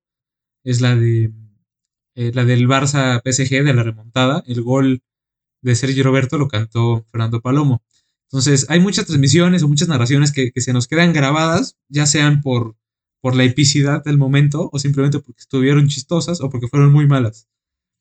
[0.65, 1.32] es la de
[2.15, 4.43] eh, la del Barça PSG de la remontada.
[4.45, 5.01] El gol
[5.62, 7.82] de Sergio Roberto lo cantó Fernando Palomo.
[8.25, 12.75] Entonces, hay muchas transmisiones o muchas narraciones que, se nos quedan grabadas, ya sean por,
[13.21, 17.47] por la epicidad del momento o simplemente porque estuvieron chistosas o porque fueron muy malas.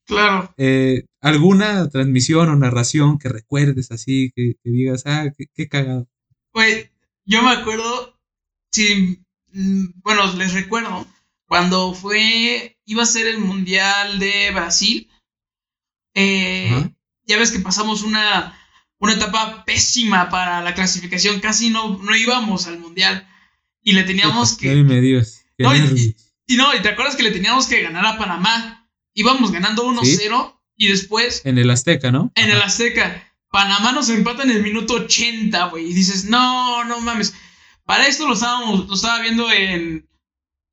[0.08, 0.54] Claro.
[0.56, 6.08] Eh, ¿Alguna transmisión o narración que recuerdes así, que, digas, ah, qué, cagado?
[6.50, 6.90] Pues
[7.26, 8.18] yo me acuerdo,
[8.72, 9.20] sí,
[9.52, 11.06] mm, bueno, les recuerdo,
[11.46, 15.10] cuando fue, iba a ser el Mundial de Brasil,
[16.14, 16.90] eh,
[17.26, 18.58] ya ves que pasamos una,
[18.98, 23.28] una etapa pésima para la clasificación, casi no, no íbamos al Mundial
[23.82, 24.74] y le teníamos que...
[24.76, 26.16] me Dios, no, y,
[26.46, 28.77] y, no, y te acuerdas que le teníamos que ganar a Panamá
[29.18, 31.42] íbamos ganando 1-0 y después...
[31.44, 32.30] En el Azteca, ¿no?
[32.36, 33.34] En el Azteca.
[33.50, 35.90] Panamá nos empata en el minuto 80, güey.
[35.90, 37.34] Y dices, no, no mames.
[37.84, 40.08] Para esto lo estábamos, lo estaba viendo en,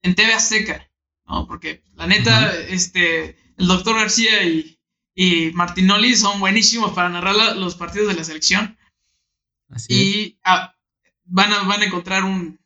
[0.03, 0.87] en TV Azteca,
[1.25, 1.47] ¿no?
[1.47, 4.77] Porque la neta, este, el doctor García y,
[5.15, 8.77] y Martinoli son buenísimos para narrar los partidos de la selección.
[9.69, 10.75] Así y ah,
[11.23, 12.59] van, a, van a encontrar un,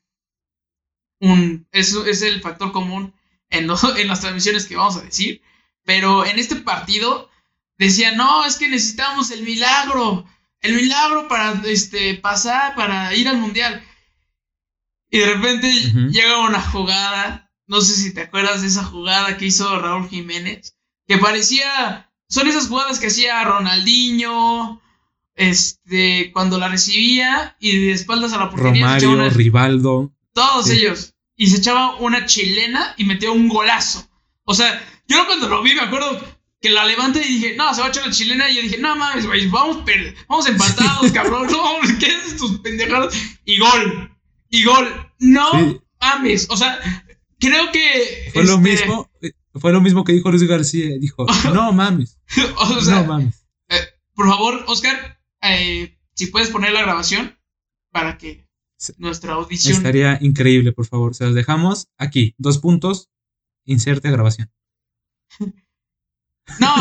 [1.21, 3.13] un eso es el factor común
[3.49, 5.41] en, en las transmisiones que vamos a decir.
[5.85, 7.29] Pero en este partido
[7.77, 10.25] decía, no, es que necesitamos el milagro,
[10.61, 13.83] el milagro para este, pasar, para ir al mundial.
[15.09, 15.71] Y de repente
[16.11, 20.75] llega una jugada, no sé si te acuerdas de esa jugada que hizo Raúl Jiménez,
[21.07, 24.81] que parecía, son esas jugadas que hacía Ronaldinho,
[25.39, 28.99] este, cuando la recibía y de espaldas a la portería.
[28.99, 30.13] Romario, Rivaldo.
[30.33, 31.15] Todos ellos.
[31.35, 34.07] Y se echaba una chilena y metió un golazo.
[34.43, 36.21] O sea, yo cuando lo vi me acuerdo
[36.61, 38.49] que la levanté y dije, no, se va a echar la chilena.
[38.49, 39.83] Y yo dije, no mames, güey, vamos,
[40.27, 41.47] vamos empatados, cabrón.
[41.51, 43.13] No, ¿qué es tus pendejadas?
[43.45, 44.17] Y gol.
[44.49, 44.87] Y gol.
[45.19, 46.47] No mames.
[46.49, 46.79] O sea,
[47.39, 48.29] creo que.
[48.33, 49.09] Fue lo este, mismo.
[49.21, 50.97] Eh, fue lo mismo que dijo Luis García.
[50.99, 52.17] Dijo, no mames.
[52.57, 53.45] o sea, no mames.
[53.69, 53.79] Eh,
[54.13, 57.37] por favor, Oscar, eh, si puedes poner la grabación
[57.91, 58.45] para que
[58.97, 59.77] nuestra audición.
[59.77, 61.15] Estaría increíble, por favor.
[61.15, 62.35] Se los dejamos aquí.
[62.37, 63.09] Dos puntos.
[63.65, 64.51] Inserte grabación.
[66.59, 66.75] No.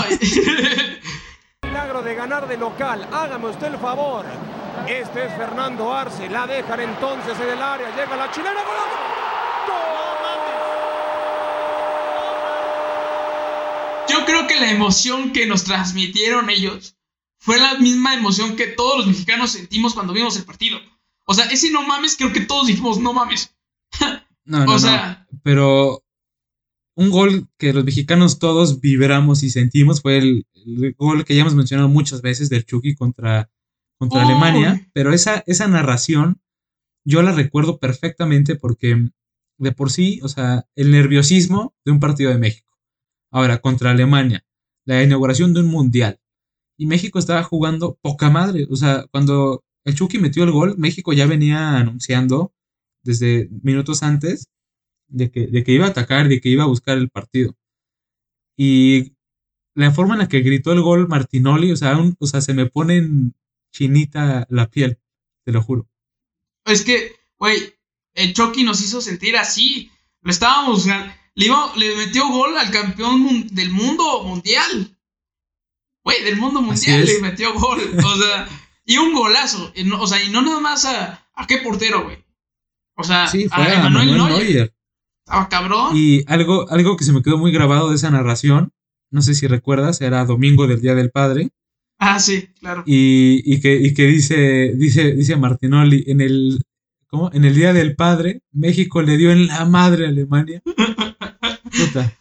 [1.62, 3.06] Milagro de ganar de local.
[3.12, 4.24] Hágame usted el favor.
[4.88, 6.30] Este es Fernando Arce.
[6.30, 7.94] La dejan entonces en el área.
[7.94, 8.60] Llega la chilena.
[14.08, 16.96] Yo creo que la emoción que nos transmitieron ellos
[17.38, 20.80] fue la misma emoción que todos los mexicanos sentimos cuando vimos el partido.
[21.26, 23.54] O sea, ese no mames, creo que todos dijimos no mames.
[24.44, 26.02] No, no, o sea, pero
[26.98, 30.46] un gol que los mexicanos todos vibramos y sentimos fue el,
[30.96, 33.48] gol que ya hemos mencionado muchas veces del Chucky contra,
[33.98, 36.40] contra Alemania, pero esa, esa narración
[37.04, 39.10] yo la recuerdo perfectamente porque
[39.58, 42.76] de por sí, o sea, el nerviosismo de un partido de México.
[43.30, 44.44] Ahora, contra Alemania,
[44.84, 46.18] la inauguración de un mundial.
[46.76, 48.66] Y México estaba jugando poca madre.
[48.70, 52.52] O sea, cuando el Chucky metió el gol, México ya venía anunciando
[53.04, 54.48] desde minutos antes
[55.08, 57.56] de que, de que iba a atacar, de que iba a buscar el partido.
[58.56, 59.12] Y
[59.74, 62.66] la forma en la que gritó el gol Martinoli, o sea, o sea, se me
[62.66, 63.34] pone en
[63.72, 64.98] chinita la piel,
[65.44, 65.88] te lo juro.
[66.64, 67.74] Es que, güey,
[68.14, 69.90] el Chucky nos hizo sentir así.
[70.22, 74.96] Lo estábamos, le, iba, le metió gol al campeón del mundo mundial.
[76.04, 77.80] Güey, del mundo mundial le metió gol.
[78.04, 78.48] O sea,
[78.84, 79.72] y un golazo.
[80.00, 82.24] o sea, y no nada más a, a qué portero, güey.
[82.96, 84.74] O sea, a, Emanuel Neuer.
[85.28, 85.92] Estaba cabrón.
[85.94, 88.72] Y algo, algo que se me quedó muy grabado de esa narración,
[89.10, 91.50] no sé si recuerdas, era Domingo del Día del Padre.
[91.98, 92.82] Ah, sí, claro.
[92.86, 96.62] Y, y, que, y que dice, dice, dice Martinoli, en el,
[97.08, 97.30] ¿cómo?
[97.34, 100.62] En el Día del Padre, México le dio en la madre a Alemania.
[100.64, 102.14] Puta.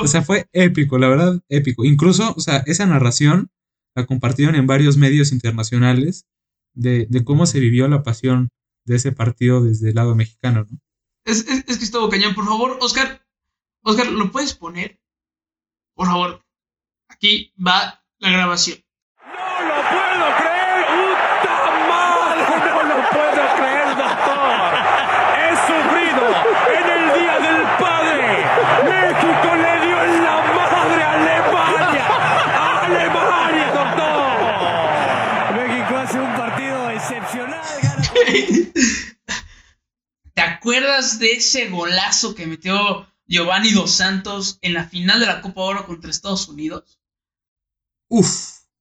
[0.00, 1.84] O sea, fue épico, la verdad, épico.
[1.84, 3.48] Incluso, o sea, esa narración
[3.96, 6.26] la compartieron en varios medios internacionales
[6.74, 8.50] de, de cómo se vivió la pasión
[8.86, 10.78] de ese partido desde el lado mexicano, ¿no?
[11.24, 12.34] Es, es, es que estuvo cañón.
[12.34, 13.24] Por favor, Oscar,
[13.82, 15.00] Oscar, ¿lo puedes poner?
[15.94, 16.44] Por favor.
[17.08, 18.78] Aquí va la grabación.
[19.22, 20.86] ¡No lo puedo creer!
[20.94, 21.56] ¡Puta
[21.88, 22.42] madre!
[22.58, 24.74] ¡No lo puedo creer, doctor!
[25.40, 26.24] ¡He sufrido
[26.76, 28.26] en el Día del Padre!
[28.90, 32.06] ¡México le dio en la madre a Alemania!
[32.58, 35.54] ¡A ¡Alemania, doctor!
[35.56, 37.60] México hace un partido excepcional.
[38.12, 38.72] güey.
[40.34, 45.42] ¿Te acuerdas de ese golazo que metió Giovanni Dos Santos en la final de la
[45.42, 46.98] Copa Oro contra Estados Unidos?
[48.08, 48.30] Uf,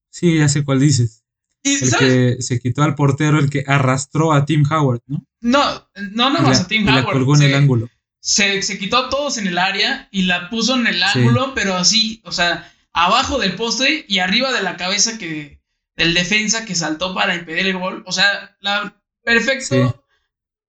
[0.09, 1.23] sí, ya sé cuál dices.
[1.61, 2.07] Y, El ¿sabes?
[2.37, 5.25] que se quitó al portero, el que arrastró a Tim Howard, ¿no?
[5.41, 7.13] No, no nada más la, a Tim y la Howard.
[7.13, 7.89] colgó en se, el ángulo.
[8.21, 11.19] se, se quitó a todos en el área y la puso en el Sí.
[11.19, 15.61] ángulo, pero así, o sea, abajo del poste y arriba de la cabeza que
[15.97, 18.03] del defensa que saltó para impedir el gol.
[18.07, 19.93] O sea, la, perfecto.
[19.93, 19.99] Sí.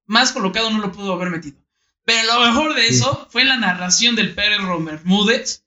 [0.07, 1.57] Más colocado no lo pudo haber metido.
[2.05, 2.95] Pero lo mejor de Sí.
[2.97, 5.64] eso fue la narración del Pérez Bermúdez.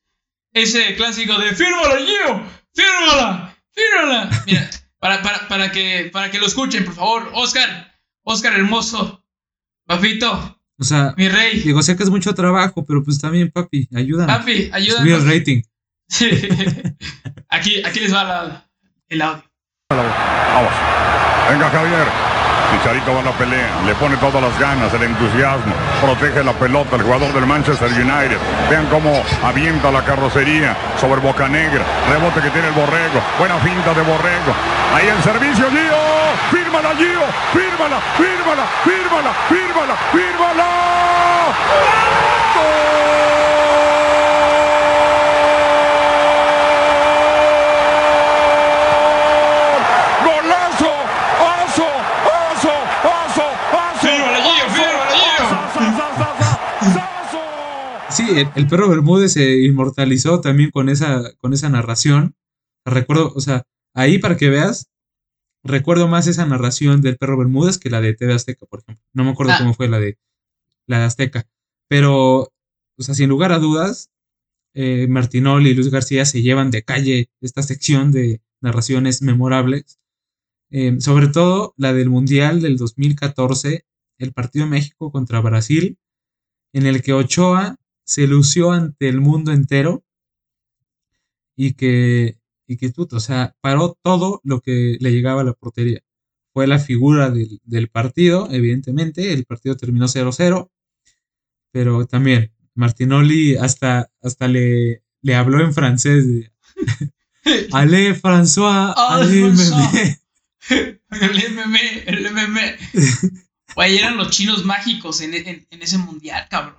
[0.53, 2.43] Ese clásico de ¡Fírmala, Gio!
[2.73, 3.55] ¡Fírmala!
[3.71, 4.43] ¡Fírmala!
[4.45, 4.69] Mira,
[4.99, 7.31] para, para, para, que, para que lo escuchen, por favor.
[7.33, 9.23] Oscar, Oscar hermoso.
[9.85, 11.61] Papito, O sea, mi rey.
[11.61, 14.31] digo, sé que es mucho trabajo, pero pues también, papi, ayúdame.
[14.33, 15.61] Papi, Subir el rating.
[17.49, 18.69] aquí, aquí les va la-
[19.07, 19.43] el audio.
[19.89, 20.73] Vamos.
[21.49, 22.36] Venga, Javier.
[22.77, 26.95] Chicharito va a la pelea, le pone todas las ganas, el entusiasmo, protege la pelota
[26.95, 28.37] el jugador del Manchester United.
[28.69, 33.93] Vean cómo avienta la carrocería sobre Boca Negra, rebote que tiene el Borrego, buena finta
[33.93, 34.53] de Borrego.
[34.95, 35.97] Ahí el servicio, Gio,
[36.51, 40.67] fírmala, Gio, fírmala, fírmala, fírmala, fírmala, fírmala.
[50.23, 50.33] ¡Gol!
[50.43, 50.93] ¡Golazo!
[51.41, 51.87] ¡Oso!
[52.51, 52.73] ¡Oso!
[53.03, 53.45] ¡Oso!
[53.73, 53.99] ¡Oso!
[54.01, 55.27] Fírmala, Gio, fírmala, Gio.
[57.27, 57.41] ¡Oso!
[58.09, 62.35] Sí, el, el perro Bermúdez se inmortalizó también con esa, con esa narración.
[62.85, 64.87] Recuerdo, o sea, ahí para que veas,
[65.63, 69.03] recuerdo más esa narración del perro Bermúdez que la de TV Azteca, por ejemplo.
[69.13, 69.57] No me acuerdo Ah.
[69.59, 70.17] cómo fue la de
[70.87, 71.47] la de Azteca.
[71.89, 72.39] Pero,
[72.97, 74.09] o sea, sin lugar a dudas,
[74.73, 79.99] eh, Martinoli y Luis García se llevan de calle esta sección de narraciones memorables.
[80.69, 83.85] Eh, sobre todo la del Mundial del 2014,
[84.17, 85.97] el partido de México contra Brasil,
[86.73, 90.03] en el que Ochoa se lució ante el mundo entero
[91.55, 95.99] y que, y que o sea, paró todo lo que le llegaba a la portería.
[96.53, 100.71] Fue la figura del, del partido, evidentemente, el partido terminó 0-0,
[101.71, 106.51] pero también Martinoli hasta, hasta le, le habló en francés de
[107.73, 109.91] Allez François, Ah, François.
[109.93, 110.19] mémé".
[111.09, 112.59] El MM, el MM.
[113.73, 116.75] Güey, eran los chinos mágicos en, en- en ese mundial, cabrón.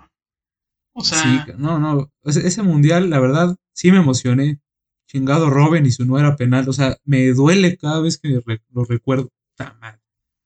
[0.98, 2.12] O sea, Sí, no, no.
[2.24, 4.60] Ese, ese mundial, la verdad, sí me emocioné.
[5.06, 6.68] Chingado Robin y su no era penal.
[6.68, 9.30] O sea, me duele cada vez que re- lo recuerdo.
[9.56, 10.00] Ta madre.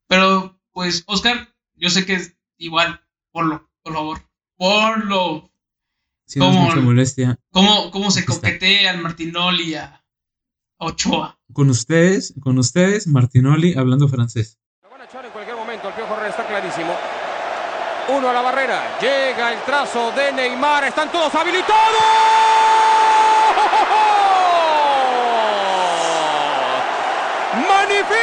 [0.06, 3.00] pero pues, Oscar, yo sé que es igual.
[3.32, 4.18] Ponlo, por favor.
[4.56, 5.50] Ponlo.
[6.26, 6.66] Sí, no es ¿Cómo?
[6.68, 7.38] mucha molestia.
[7.50, 8.32] ¿Cómo, cómo se está.
[8.34, 10.04] coquetea al Martinoli a
[10.78, 11.38] Ochoa?
[11.52, 14.58] Con ustedes, con ustedes, Martinoli hablando francés.
[14.82, 16.92] Lo van a echar en cualquier momento, el Piojo está clarísimo.
[18.08, 22.02] Uno a la barrera, llega el trazo de Neymar, están todos habilitados.
[27.68, 28.18] ¡Magnifique!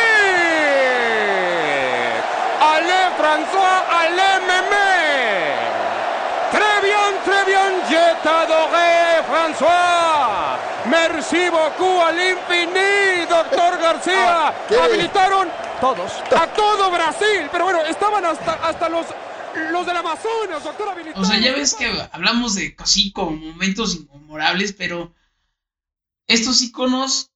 [2.59, 4.89] ¡Allez François, allez Mémé!
[6.51, 10.57] Très bien, très bien, je t'adoré, François.
[10.85, 14.53] Merci beaucoup al infini, doctor García.
[14.83, 17.47] Habilitaron todos, a todo Brasil.
[17.51, 19.05] Pero bueno, estaban hasta, hasta los,
[19.71, 21.23] los del Amazonas, doctor habilitaron.
[21.23, 25.13] O sea, ya ves que hablamos de así como momentos inmemorables, pero
[26.27, 27.31] estos iconos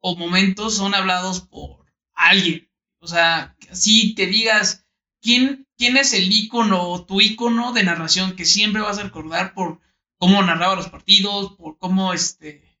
[0.00, 2.68] o momentos son hablados por alguien.
[2.98, 4.86] O sea, si te digas
[5.20, 9.54] quién, quién es el icono o tu icono de narración que siempre vas a recordar
[9.54, 9.80] por
[10.18, 12.74] cómo narraba los partidos, por cómo este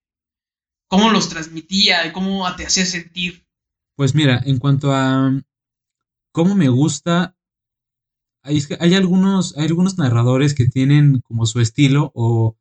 [0.86, 3.44] cómo los transmitía y cómo te hacía sentir.
[3.96, 5.32] Pues mira, en cuanto a
[6.32, 7.36] cómo me gusta,
[8.44, 12.56] hay, algunos, hay algunos narradores que tienen como su estilo o,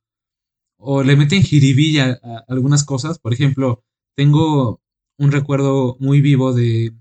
[0.77, 3.19] o le meten jiribilla a algunas cosas.
[3.19, 3.83] Por ejemplo,
[4.15, 4.81] tengo
[5.17, 6.93] un recuerdo muy vivo de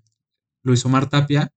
[0.64, 1.52] Luis Omar Tapia,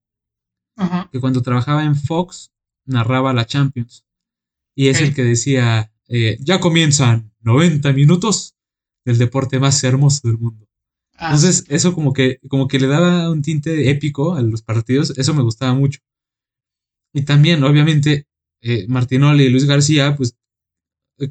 [0.77, 1.09] Ajá.
[1.11, 2.51] que cuando trabajaba en Fox
[2.85, 4.05] narraba la Champions.
[4.75, 8.55] Y es el que decía, eh, ya comienzan 90 minutos
[9.05, 10.67] del deporte más hermoso del mundo.
[11.15, 15.17] Ah, Entonces, eso como que, como que le daba un tinte épico a los partidos,
[15.17, 16.01] eso me gustaba mucho.
[17.15, 18.27] Y también, obviamente,
[18.61, 20.35] eh, Martinoli y Luis García, pues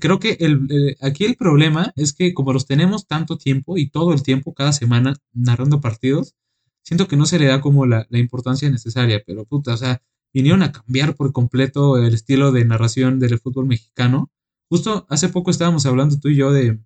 [0.01, 4.15] creo que el, aquí el problema es que como los tenemos tanto tiempo y todo
[4.15, 6.35] el tiempo, cada semana, narrando partidos,
[6.83, 10.03] siento que no se le da como la, la importancia necesaria, pero puta, o sea,
[10.33, 14.31] vinieron a cambiar por completo el estilo de narración del fútbol mexicano.
[14.71, 16.81] Justo hace poco estábamos hablando tú y yo de,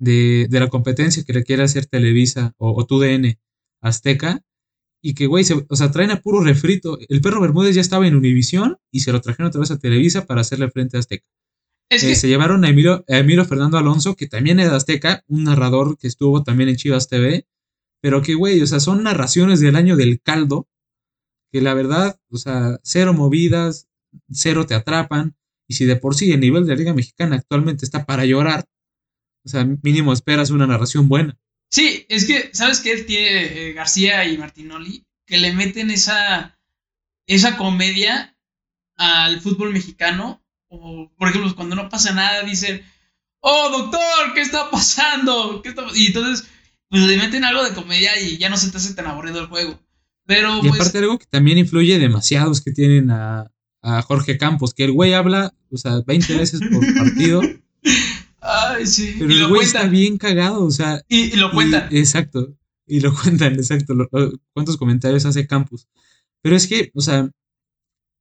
[0.00, 3.38] de, de la competencia que le quiere hacer Televisa o, o TUDN
[3.80, 4.42] Azteca.
[5.06, 6.98] Y que, güey, se- o sea, traen a puro refrito.
[7.10, 10.24] El perro Bermúdez ya estaba en Univisión y se lo trajeron otra vez a Televisa
[10.24, 11.26] para hacerle frente a Azteca.
[11.90, 14.76] Es Eh, que, se llevaron a Emilio, a Emilio Fernando Alonso, que también es de
[14.76, 17.46] Azteca, un narrador que estuvo también en Chivas TV,
[18.00, 20.68] pero que, güey, o sea, son narraciones del año del caldo,
[21.52, 23.88] que la verdad, o sea, cero movidas,
[24.30, 25.36] cero te atrapan,
[25.68, 28.64] y si de por sí el nivel de la Liga Mexicana actualmente está para llorar,
[29.44, 31.38] o sea, mínimo esperas una narración buena.
[31.74, 35.04] Sí, es que, ¿sabes qué tiene eh, García y Martinoli?
[35.26, 36.56] Que le meten esa,
[37.26, 38.36] esa comedia
[38.96, 40.40] al fútbol mexicano.
[40.68, 42.82] O, por ejemplo, cuando no pasa nada, dicen,
[43.40, 45.62] oh, doctor, ¿qué está pasando?
[45.62, 46.46] ¿Qué está-?" Y entonces,
[46.88, 49.48] pues le meten algo de comedia y ya no se te hace tan aburrido el
[49.48, 49.80] juego.
[50.26, 53.50] Pero, Y pues, aparte algo que también influye demasiado es que tienen a,
[53.82, 57.42] a Jorge Campos, que el güey habla, o sea, 20 veces por partido,
[58.44, 59.16] ay, sí.
[59.18, 61.88] pero y el lo güey está bien cagado, o sea, Y, y lo Y- cuentan.
[61.90, 62.54] exacto.
[62.86, 63.94] Y lo cuentan, exacto.
[63.94, 65.88] lo- lo- cuántos comentarios hace Campus.
[66.42, 67.30] Pero es que, o sea,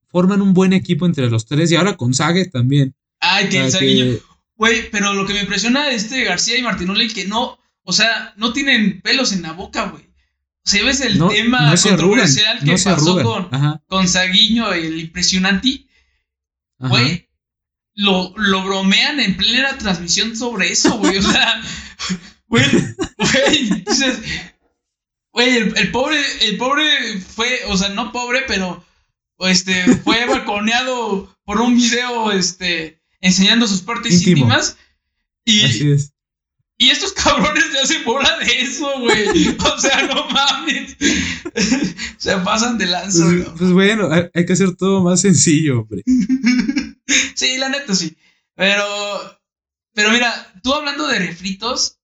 [0.08, 2.96] forman un buen equipo entre los tres y ahora con Sague también.
[3.20, 4.18] Ay, que el Saguiño.
[4.56, 8.34] Güey, pero lo que me impresiona de este García y Martinoli que no, o sea,
[8.38, 10.04] no tienen pelos en la boca, güey.
[10.66, 11.90] O sea, ves el no, tema no arrugan.
[11.98, 15.86] controversial que No pasó con, Ajá, con Saguiño, el impresionante,
[16.78, 17.28] güey.
[17.96, 21.18] Lo, lo bromean en plena transmisión sobre eso, güey.
[21.18, 21.62] O sea,
[22.48, 22.66] güey,
[23.18, 24.20] güey, dices,
[25.32, 26.86] güey, el, el pobre, el pobre
[27.20, 28.84] fue, o sea, no pobre, pero
[29.40, 34.38] este, fue balconeado por un video, este, enseñando sus partes Íntimo.
[34.46, 34.78] íntimas.
[35.46, 36.14] Y, Así es.
[36.78, 39.28] y estos cabrones se hacen bola de eso, güey.
[39.60, 40.96] O sea, no mames.
[42.18, 43.58] se pasan de lanza, Pues, güey.
[43.58, 46.02] pues bueno, hay, hay que hacer todo más sencillo, hombre.
[47.36, 48.16] Sí, la neta sí.
[48.56, 49.40] Pero,
[49.94, 52.00] pero mira, tú hablando de refritos,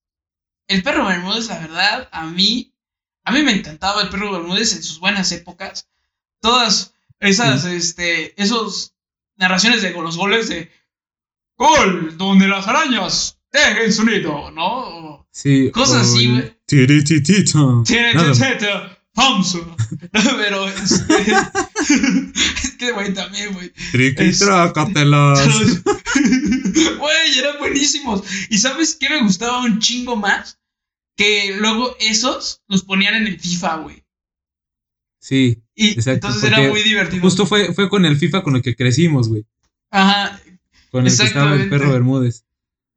[0.67, 2.74] el perro Bermúdez, la verdad, a mí,
[3.24, 5.88] a mí me encantaba el perro Bermúdez en sus buenas épocas.
[6.41, 8.93] Todas esas, este, esos
[9.36, 10.72] narraciones de los goles de
[11.58, 14.67] gol, donde las arañas dejen su nido, ¿no?
[14.67, 15.72] O, Sí.
[15.72, 16.58] Cosas o así, güey.
[19.13, 19.76] Thompson.
[20.12, 21.13] Pero este,
[22.63, 23.72] es que, güey, también, güey.
[23.91, 25.39] Triquitrácatelas.
[27.00, 28.24] Güey, eran buenísimos.
[28.50, 30.60] ¿Y sabes qué me gustaba un chingo más?
[31.15, 34.04] Que luego esos los ponían en el FIFA, güey.
[35.22, 37.22] Sí, Y Exacto, entonces era muy divertido.
[37.22, 39.45] justo fue, fue con el FIFA con el que crecimos, güey.
[39.91, 40.39] Ajá.
[40.91, 42.45] Con el que estaba el perro Bermúdez.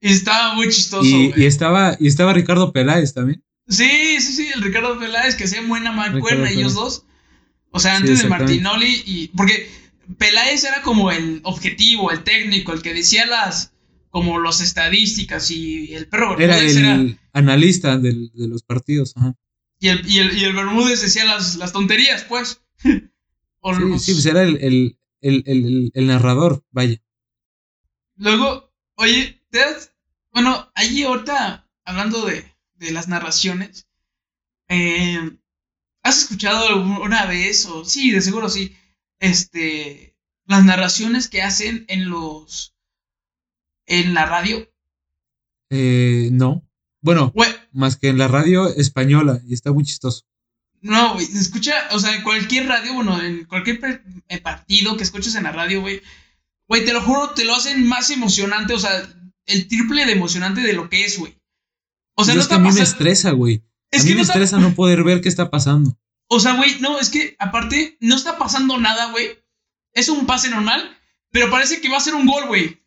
[0.00, 1.42] Y estaba muy chistoso, Y, güey.
[1.42, 3.44] y estaba, y estaba Ricardo Peláez también.
[3.68, 7.04] Sí, sí, sí, el Ricardo Peláez, que hacían buena mancuerna ellos dos.
[7.70, 8.28] O sea, Sí, antes de.
[8.28, 9.28] Martinoli y.
[9.28, 9.70] Porque
[10.18, 13.72] Peláez era como el objetivo, el técnico, el que decía las.
[14.10, 17.18] como las estadísticas y el perro Era Bermúdez el era.
[17.32, 19.14] analista del- de los partidos.
[19.16, 19.34] Ajá.
[19.80, 22.60] y, el, y, el, y el Bermúdez decía las, las tonterías, pues.
[23.64, 27.00] O Sí, los- sí, pues era el, el, el, el- el narrador, vaya.
[28.16, 29.92] Luego, oye, te das.
[30.32, 32.51] Bueno, allí ahorita, hablando de,
[32.82, 33.86] de las narraciones,
[34.68, 35.38] eh,
[36.02, 38.76] ¿has escuchado alguna vez, o sí, de seguro sí,
[39.20, 40.16] este,
[40.46, 42.74] las narraciones que hacen en los.
[43.86, 44.68] en la radio?
[45.70, 46.68] Eh, no.
[47.00, 47.32] Bueno,
[47.72, 50.24] más que en la radio española, y está muy chistoso.
[50.82, 55.34] no, güey, escucha, o sea, en cualquier radio, bueno, en cualquier eh, partido que escuches
[55.34, 56.00] en la radio, güey,
[56.68, 59.02] güey, te lo juro, te lo hacen más emocionante, o sea,
[59.46, 61.41] el triple de emocionante de lo que es, güey.
[62.14, 63.62] O sea, no es que a mí me estresa, güey.
[63.90, 65.98] Es a mí que me no está- estresa no poder ver qué está pasando.
[66.28, 69.28] O sea, güey, no, es que aparte no está pasando nada, güey.
[69.92, 70.96] Es un pase normal,
[71.30, 72.80] pero parece que va a ser un gol, güey.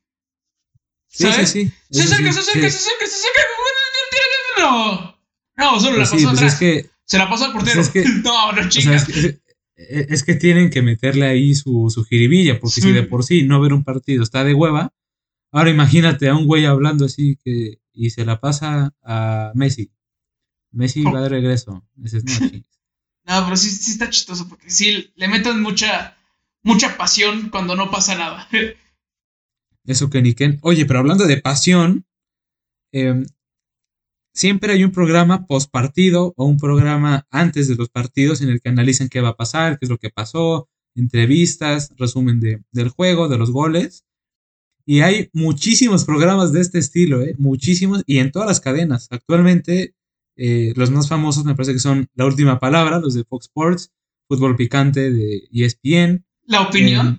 [1.08, 1.72] Sí, sí, sí.
[1.91, 2.78] Se acerca, sí, se acerca, sí.
[2.78, 3.41] se acerca, se acerca.
[4.58, 5.18] No,
[5.58, 6.54] no, solo la Pues sí, pasó pues atrás.
[6.54, 7.76] es que, Se la pasó al portero.
[7.76, 9.10] pues es que- no, no, o sea, chingas.
[9.10, 9.39] es, que,
[9.76, 13.60] es que tienen que meterle ahí su, su jiribilla, porque si de por sí no
[13.62, 14.93] ver un partido está de hueva,
[15.52, 19.91] ahora imagínate a un güey hablando así que y se la pasa a Messi.
[20.72, 21.84] Messi va de regreso.
[23.28, 26.16] No, pero sí, sí está chistoso porque sí le meten mucha,
[26.62, 28.48] mucha pasión cuando no pasa nada.
[29.86, 30.60] Eso que ni qué.
[30.62, 32.06] Oye, pero hablando de pasión,
[32.93, 33.24] eh,
[34.34, 38.62] siempre hay un programa post partido o un programa antes de los partidos en el
[38.62, 42.89] que analizan qué va a pasar, qué es lo que pasó, entrevistas, resumen de- del
[42.89, 44.05] juego, de los goles.
[44.86, 47.36] Y hay muchísimos programas de este estilo, ¿eh?
[47.38, 49.08] muchísimos, y en todas las cadenas.
[49.10, 49.96] Actualmente,
[50.36, 53.92] eh, los más famosos me parece que son La Última Palabra, los de Fox Sports,
[54.28, 57.18] Fútbol Picante de ESPN, La opinión, em,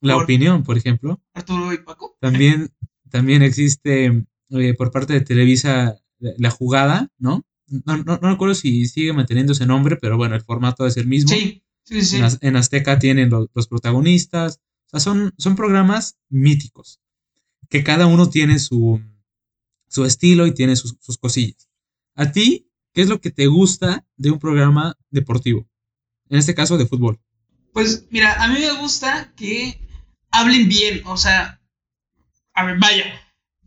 [0.00, 1.20] La Por- Opinión, por ejemplo.
[1.34, 2.16] Arturo y Paco.
[2.20, 2.70] También,
[3.10, 7.44] también existe eh, por parte de Televisa la, jugada, ¿no?
[7.68, 11.06] no, no, no recuerdo si sigue manteniendo ese nombre, pero bueno, el formato es el
[11.06, 11.30] mismo.
[11.30, 12.16] Sí, sí, sí.
[12.18, 14.60] En, en Azteca tienen lo- los protagonistas.
[14.94, 17.00] Sea, son, son programas míticos.
[17.68, 19.00] Que cada uno tiene su,
[19.88, 21.68] su estilo y tiene sus, sus cosillas.
[22.14, 25.66] A ti, ¿qué es lo que te gusta de un programa deportivo?
[26.28, 27.20] En este caso, de fútbol.
[27.72, 29.80] Pues mira, a mí me gusta que
[30.30, 31.60] hablen bien, o sea,
[32.54, 33.04] a ver, vaya,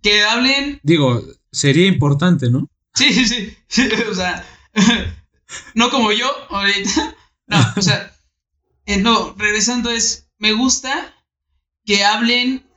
[0.02, 1.22] que hablen, Digo,
[1.52, 2.70] sería importante, ¿no?
[2.94, 4.46] sí, sí, sí, sí, o sea,
[5.76, 7.16] no como yo ahorita,
[7.48, 8.16] no, o sea,
[8.86, 11.14] eh, no, regresando es, me gusta
[11.88, 12.70] que hablen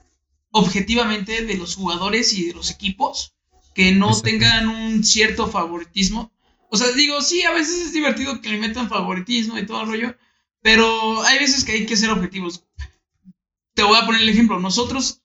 [0.52, 3.34] objetivamente de los jugadores y de los equipos,
[3.74, 4.30] que no Exacto.
[4.30, 6.32] tengan un cierto favoritismo.
[6.70, 9.88] O sea, digo, sí, a veces es divertido que le metan favoritismo y todo el
[9.88, 10.16] rollo,
[10.62, 12.64] pero hay veces que hay que ser objetivos.
[13.74, 14.60] Te voy a poner el ejemplo.
[14.60, 15.22] Nosotros,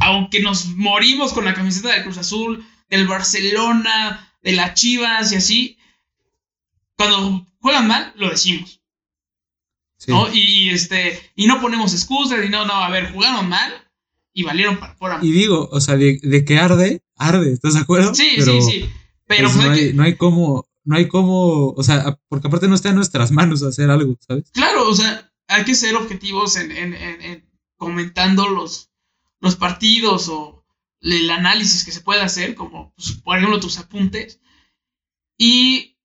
[0.00, 5.36] aunque nos morimos con la camiseta del Cruz Azul, del Barcelona, de la Chivas y
[5.36, 5.78] así,
[6.94, 8.77] cuando juegan mal, lo decimos.
[9.98, 10.10] Sí.
[10.12, 10.32] ¿no?
[10.32, 13.72] Y, y, este, y no ponemos excusas y no, no, a ver, jugaron mal
[14.32, 15.18] y valieron para fuera.
[15.20, 18.14] Y digo, o sea, de, de que arde, arde, ¿estás de acuerdo?
[18.14, 18.90] Sí, Pero, sí, sí.
[19.26, 22.46] Pero pues, no, hay hay, que- no hay cómo, no hay cómo, o sea, porque
[22.46, 24.50] aparte no está en nuestras manos hacer algo, ¿sabes?
[24.52, 28.90] claro, o sea, hay que ser objetivos en, en- en- en comentando los,
[29.40, 30.64] los partidos o
[31.00, 34.40] el análisis que se puede hacer, como pues, por ejemplo tus apuntes.
[35.36, 35.96] Y,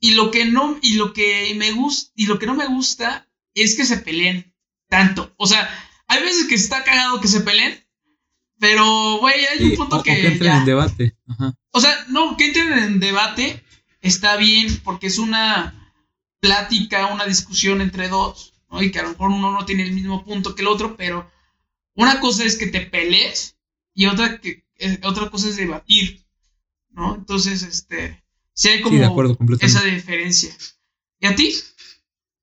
[0.00, 3.28] y lo que no, y lo que me gusta, y lo que no me gusta
[3.54, 4.54] es que se peleen
[4.88, 5.34] tanto.
[5.38, 5.68] O sea,
[6.08, 7.84] hay veces que está cagado que se peleen,
[8.58, 10.12] pero güey, hay un Sí, punto o, o que.
[10.14, 11.16] que entren ya- en debate.
[11.28, 11.54] Ajá.
[11.72, 13.62] O sea, no, que entren en debate
[14.00, 15.92] está bien porque es una
[16.40, 18.82] plática, una discusión entre dos, ¿no?
[18.82, 21.30] Y que a lo mejor uno no tiene el mismo punto que el otro, pero
[21.94, 23.56] una cosa es que te pelees
[23.94, 26.24] y otra, que, eh, otra cosa es debatir,
[26.90, 27.14] ¿no?
[27.14, 28.22] Entonces, este,
[28.56, 30.56] sí hay como Sí, de acuerdo, esa diferencia.
[31.20, 31.54] ¿Y a ti?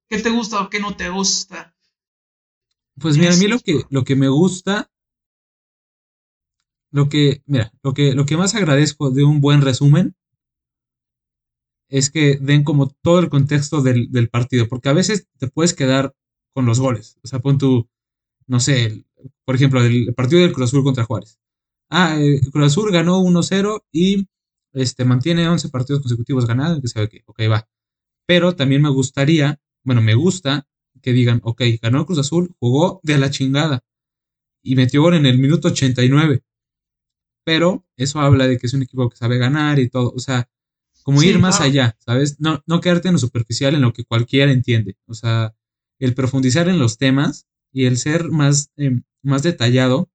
[0.09, 1.75] ¿Qué te gusta o qué no te gusta?
[2.99, 4.89] Pues mira, a mí lo que, lo que me gusta,
[6.93, 10.15] lo que, mira, lo que, lo que más agradezco de un buen resumen
[11.89, 15.73] es que den como todo el contexto del, del partido, porque a veces te puedes
[15.73, 16.15] quedar
[16.53, 17.17] con los goles.
[17.23, 17.87] O sea, pon tu,
[18.47, 19.07] no sé, el-
[19.45, 21.39] por ejemplo, el partido del Cruz Azul contra Juárez.
[21.89, 24.27] Ah, el Cruz Azul ganó 1-0 y
[24.73, 27.67] este, mantiene 11 partidos consecutivos ganados, que sabe que, ok, va.
[28.27, 30.67] Pero también me gustaría, bueno, me gusta
[31.01, 33.83] que digan, ok, ganó el Cruz Azul, jugó de la chingada
[34.63, 36.43] y metió gol en el minuto 89.
[37.45, 40.13] Pero eso habla de que es un equipo que sabe ganar y todo.
[40.15, 40.49] O sea,
[41.03, 41.71] como Sí, ir más claro.
[41.71, 42.39] allá, ¿sabes?
[42.39, 44.97] No, no quedarte en lo superficial, en lo que cualquiera entiende.
[45.05, 45.53] O sea,
[45.99, 50.09] el profundizar en los temas y el ser más, eh, más detallado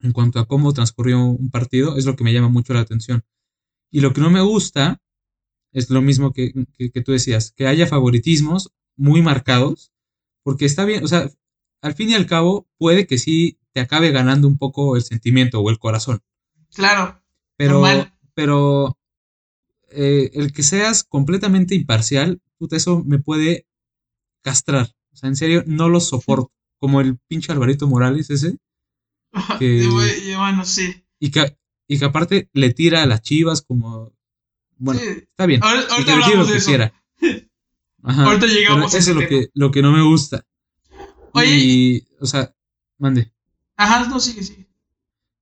[0.00, 3.24] en cuanto a cómo transcurrió un partido es lo que me llama mucho la atención.
[3.94, 5.00] Y lo que no me gusta
[5.72, 9.92] es lo mismo que, que, que tú decías, que haya favoritismos muy marcados,
[10.42, 11.30] porque está bien, o sea,
[11.80, 15.60] al fin y al cabo puede que sí te acabe ganando un poco el sentimiento
[15.60, 16.20] o el corazón,
[16.74, 17.22] Claro,
[17.56, 18.12] pero, Normal.
[18.34, 18.98] pero
[19.90, 23.68] eh, el que seas completamente imparcial, puta, eso me puede
[24.42, 24.88] castrar.
[25.12, 26.50] O sea, en serio, no lo soporto.
[26.80, 28.58] Como el pinche Alvarito Morales ese,
[29.60, 29.86] Que-
[30.36, 31.04] bueno, sí.
[31.20, 31.56] y que,
[31.86, 34.12] y que aparte le tira a las chivas como...
[34.76, 35.06] Bueno, Sí.
[35.08, 35.62] está bien.
[35.62, 36.66] Ahora- y ahorita que lo que eso.
[36.66, 36.92] quiera.
[38.02, 40.44] Ajá, Ahorita llegamos eso es lo que, lo que no me gusta.
[41.32, 41.56] Oye.
[41.56, 42.54] Y, o sea,
[42.98, 43.32] mande.
[43.76, 44.68] Ajá, no, sigue, sigue.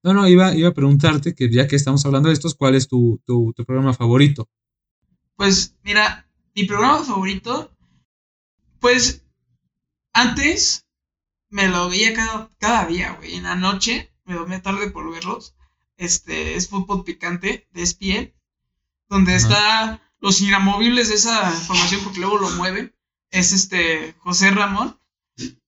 [0.05, 2.88] No, no, iba, iba a preguntarte que ya que estamos hablando de estos, ¿cuál es
[2.88, 4.49] tu, tu, tu programa favorito?
[5.36, 7.70] Pues mira, mi programa favorito,
[8.80, 9.24] pues
[10.12, 10.86] antes
[11.51, 13.36] me lo veía cada, cada día, güey.
[13.36, 15.55] En la noche me dormía tarde por verlos.
[15.97, 18.34] Este es fútbol picante de ESPN,
[19.09, 22.95] donde está los inamovibles de esa formación porque luego lo mueven.
[23.30, 24.99] Es este José Ramón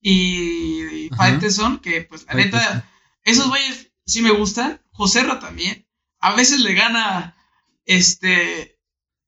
[0.00, 1.16] y, y Ajá.
[1.16, 2.88] Faitelson, que pues la neta,
[3.24, 4.80] esos güeyes sí me gustan.
[4.92, 5.86] Joserra también.
[6.20, 7.36] A veces le gana
[7.84, 8.78] este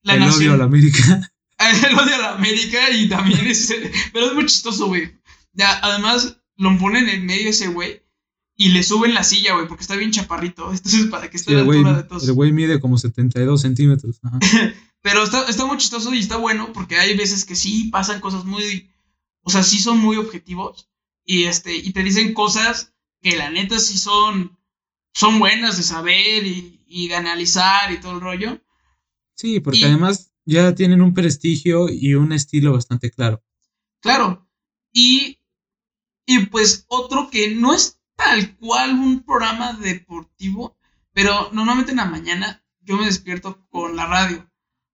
[0.03, 0.39] la el nación.
[0.39, 1.31] odio a la América.
[1.59, 3.75] El odio a la América y también es.
[4.13, 5.19] Pero es muy chistoso, güey.
[5.55, 8.06] Ya, además, lo ponen en medio ese güey
[8.57, 10.71] y le suben la silla, güey, porque está bien chaparrito.
[10.73, 12.27] Entonces, para que esté Sí, a la altura de todos.
[12.27, 14.19] el güey mide como 72 centímetros.
[14.23, 14.39] Ajá.
[15.03, 18.45] Pero está, está muy chistoso y está bueno porque hay veces que sí pasan cosas
[18.45, 18.91] muy.
[19.43, 20.89] O sea, sí son muy objetivos
[21.25, 22.93] y, este, y te dicen cosas
[23.23, 24.59] que la neta sí son,
[25.15, 28.61] son buenas de saber y, y de analizar y todo el rollo.
[29.37, 33.45] Sí, porque Y- además ya tienen un prestigio y un estilo bastante claro.
[34.01, 34.49] Claro.
[34.93, 35.39] Y,
[36.27, 40.77] y pues otro que no es tal cual un programa deportivo,
[41.13, 44.51] pero normalmente en la mañana yo me despierto con la radio.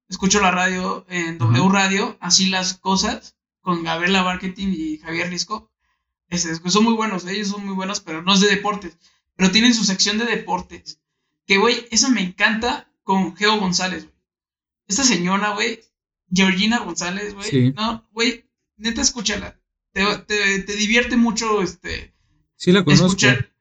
[0.09, 5.71] Escucho la radio en W Radio, así las cosas, con Gabriela Marketing y Javier Risco.
[6.29, 8.99] Este, son muy buenos, ellos son muy buenos, pero no es de deportes.
[9.37, 11.01] Pero tienen su sección de deportes.
[11.47, 14.17] Que, güey, eso me encanta con Geo González, güey.
[14.87, 15.81] Esta señora, güey,
[16.31, 17.73] Georgina González, güey.
[17.73, 18.47] No, güey,
[18.77, 19.61] neta, escúchala.
[19.93, 22.12] Te, te, divierte mucho, este.
[22.63, 23.07] Sí, la conozco.
[23.07, 23.53] Escuchar.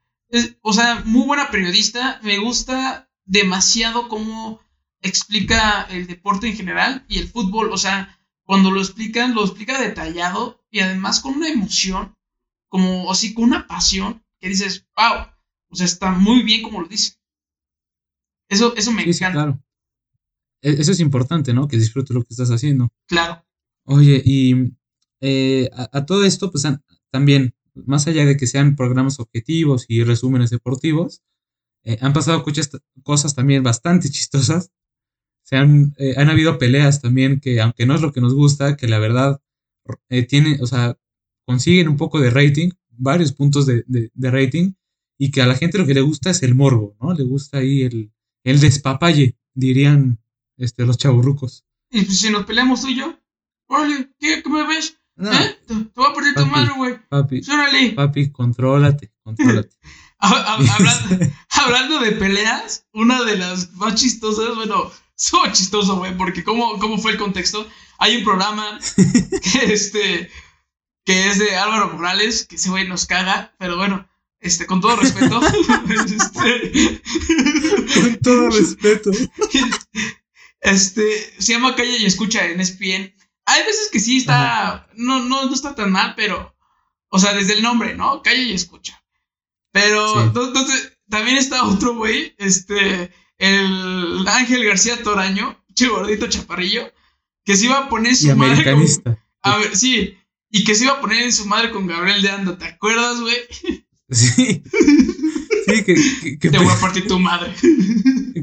[0.62, 2.20] o sea, muy buena periodista.
[2.22, 4.62] Me gusta demasiado cómo
[5.02, 7.72] explica el deporte en general y el fútbol.
[7.72, 12.16] O sea, cuando lo explican, lo explica detallado y además con una emoción,
[12.70, 15.26] como así, con una pasión que dices, wow.
[15.70, 17.14] O sea, está muy bien como lo dice.
[18.50, 19.32] Eso, eso me encanta.
[19.32, 19.64] claro.
[20.62, 21.68] E, eso es importante, ¿no?
[21.68, 22.94] Que disfrutes lo que estás haciendo.
[23.08, 23.44] Claro.
[23.86, 24.76] Oye, y
[25.22, 26.68] eh, a, todo esto, pues
[27.10, 31.22] también, más allá de que sean programas objetivos y resúmenes deportivos,
[31.84, 32.44] eh, han pasado
[33.04, 34.72] cosas también bastante chistosas.
[35.44, 38.78] Se han, eh, han habido peleas también que, aunque no es lo que nos gusta,
[38.78, 39.42] que la verdad
[40.30, 40.98] tienen, o sea,
[41.46, 44.74] consiguen un poco de rating, varios puntos de, de, rating,
[45.18, 47.14] y que a la gente lo que le gusta es el morbo, ¿no?
[47.14, 48.12] Le gusta ahí el,
[48.44, 50.20] el despapalle, dirían
[50.58, 51.66] este, los chaburrucos.
[51.90, 53.20] Y pues si nos peleamos tú y yo,
[53.68, 54.98] órale, ¿qué, me ves?
[55.22, 55.60] ¿Eh?
[55.68, 57.00] Te, voy a perder tu madre, güey.
[57.10, 57.92] Papi, órale.
[57.92, 59.76] papi, contrólate, contrólate.
[60.22, 66.78] hablando, hablando, de peleas, una de las más chistosas, bueno, so chistoso, güey, porque ¿cómo,
[66.80, 67.68] ¿cómo fue el contexto?
[67.98, 70.30] Hay un programa que, este,
[71.06, 74.08] que es de Álvaro Morales, que ese güey nos caga, pero bueno,
[74.40, 75.40] este, con todo respeto.
[76.06, 77.02] este,
[77.94, 79.12] con todo respeto.
[80.62, 83.14] Este, se llama Calle y Escucha en ESPN.
[83.52, 86.56] Hay veces que sí está, no, no, no está tan mal, pero,
[87.10, 88.22] o sea, desde el nombre, ¿no?
[88.22, 89.04] Calle y Escucha.
[89.72, 96.92] Pero, entonces, también está otro güey, este, el Ángel García Toraño, che gordito chaparrillo,
[97.44, 98.86] que se iba a poner su madre con,
[99.42, 100.18] A ver, sí,
[100.50, 103.20] y que se iba a poner en su madre con Gabriel de Anda, ¿te acuerdas,
[103.20, 103.36] güey?
[104.10, 104.62] Sí.
[105.66, 105.84] Sí,
[106.38, 107.54] que, Te voy a partir tu madre.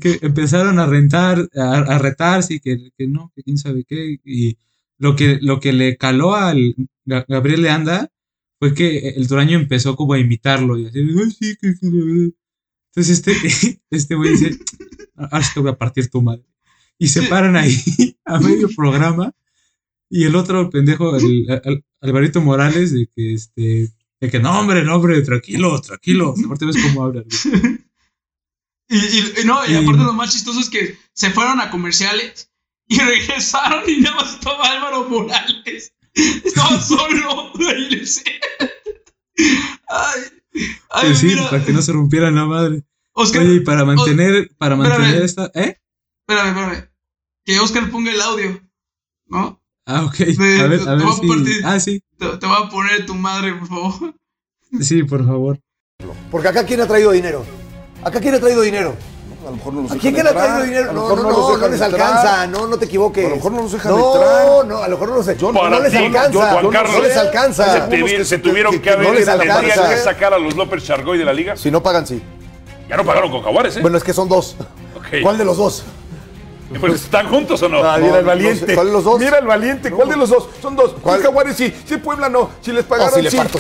[0.01, 4.19] Que empezaron a rentar, a, retarse y que, no, que quién sabe qué.
[4.25, 4.57] Y
[4.99, 6.75] lo que, lo que le caló al
[7.05, 8.13] Gabriel de Anda
[8.59, 13.81] fue que el Toraño empezó como a imitarlo y así, Ay, sí, que, Entonces este,
[13.91, 14.59] este güey dice,
[15.17, 16.45] ahora sí que voy a partir tu madre.
[16.99, 17.77] Y se paran ahí
[18.25, 19.33] a medio programa
[20.11, 24.97] y el otro pendejo, el, Alvarito Morales, de que este de que no, hombre, no,
[24.97, 26.35] hombre, tranquilo, tranquilo.
[26.45, 27.25] Aparte ves cómo hablan.
[28.91, 32.51] Y, y, no, y aparte lo más chistoso es que se fueron a comerciales
[32.89, 35.93] y regresaron y nada más estaba Álvaro Morales.
[36.15, 37.53] Estaba solo.
[39.89, 40.23] ay,
[40.91, 42.83] ay, sí, para que no se rompiera la madre.
[43.13, 45.79] Oscar, Oye, y para mantener, para mantener esta, ¿eh?
[46.27, 46.91] Espérame, espérame.
[47.45, 48.61] Que Oscar ponga el audio,
[49.27, 49.61] ¿no?
[49.87, 50.21] Ah, ok.
[50.21, 51.61] a ver, a ver si...
[51.65, 52.03] Ah, sí.
[52.19, 54.15] Te, voy a poner tu madre, por favor.
[54.81, 55.61] Sí, por favor.
[56.31, 57.45] Porque acá, ¿quién ha traído dinero?
[58.05, 58.95] Acá, ¿quién ha traído dinero?
[59.49, 60.93] A lo mejor no los ¿A quién ha traído dinero?
[60.93, 63.25] No, no, no, no, les alcanza, no, no te equivoques.
[63.25, 64.47] A lo mejor no los dejan entrar.
[64.47, 65.55] No, no, a lo mejor no los dejan.
[65.55, 66.61] No les alcanza.
[66.61, 67.89] No les alcanza.
[68.25, 71.57] Se tuvieron que haber, tendrían que sacar a los López Chargoy de la liga.
[71.57, 72.23] Si no pagan, sí.
[72.91, 73.81] Ya no pagaron con Jaguares, ¿eh?
[73.81, 74.55] Bueno, es que son dos.
[75.23, 75.83] ¿Cuál de los dos?
[76.79, 77.83] Pero ¿están juntos o no?
[77.83, 78.75] Ah, mira el valiente.
[78.75, 79.19] ¿Cuál de los dos?
[79.19, 79.91] Mira el valiente.
[79.91, 80.47] ¿Cuál de los dos?
[80.61, 80.95] Son dos.
[81.01, 81.23] ¿Cuál?
[81.23, 81.75] Jaguares sí.
[81.87, 82.51] Si Puebla no.
[82.61, 83.23] Si les pagaron, sí.
[83.23, 83.59] le parto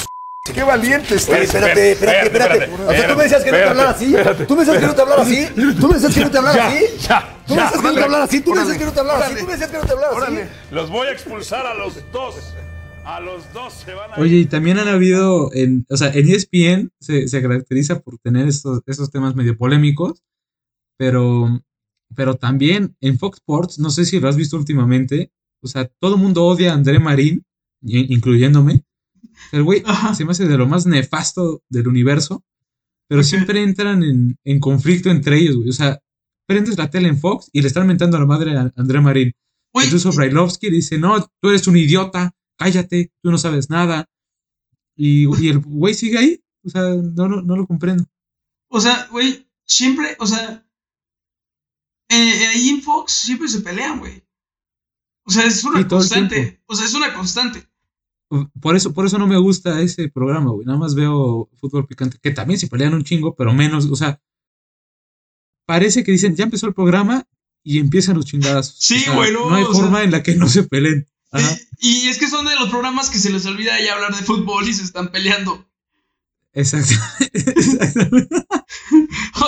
[0.52, 1.38] Qué valiente está.
[1.38, 2.72] espérate, espérate, espérate.
[2.86, 4.14] O sea, tú me decías que no te hablara así.
[4.46, 5.48] Tú me decías que no te hablara así.
[5.80, 6.84] Tú me decías que no te hablara así.
[7.00, 8.40] Ya, Tú me decías que no te hablara así.
[8.40, 9.34] Tú me decías que no te hablara así.
[9.36, 10.50] Tú me decías que no te hablara así.
[10.70, 12.54] Los voy a expulsar a los dos.
[13.04, 16.28] A los dos se van a Oye, y también han habido, en, o sea, en
[16.28, 20.22] ESPN se, se caracteriza por tener estos, estos temas medio polémicos,
[20.98, 21.48] pero
[22.14, 25.32] pero también en Fox Sports, no sé si lo has visto últimamente,
[25.62, 27.44] o sea, todo el mundo odia a André Marín,
[27.82, 28.84] incluyéndome.
[29.52, 29.82] El güey
[30.16, 32.44] se me hace de lo más nefasto del universo,
[33.08, 35.68] pero siempre entran en, conflicto entre ellos, güey.
[35.70, 36.00] O sea,
[36.46, 39.32] prendes la tele en Fox y le están mentando a la madre a André Marín.
[39.74, 44.06] Incluso Brailovsky dice, no, tú eres un idiota, cállate, tú no sabes nada.
[44.96, 48.04] Y, y el güey sigue ahí, o sea, no, no, no lo comprendo.
[48.68, 50.66] O sea, güey, siempre, o sea,
[52.10, 54.24] eh, ahí en Fox siempre se pelean, güey.
[55.24, 56.62] O sea, es una constante.
[56.66, 57.68] O sea, es una constante.
[58.60, 60.66] Por eso, por eso no me gusta ese programa, güey.
[60.66, 64.20] Nada más veo fútbol picante, que también se pelean un chingo, pero menos, o sea,
[65.66, 67.26] parece que dicen, ya empezó el programa
[67.62, 68.74] y empiezan los chingadas.
[68.78, 71.06] Sí, güey, no, hay forma en la que no se peleen.
[71.78, 74.22] Y, y, es que son de los programas que se les olvida ya hablar de
[74.22, 75.66] fútbol y se están peleando.
[76.52, 76.94] Exacto.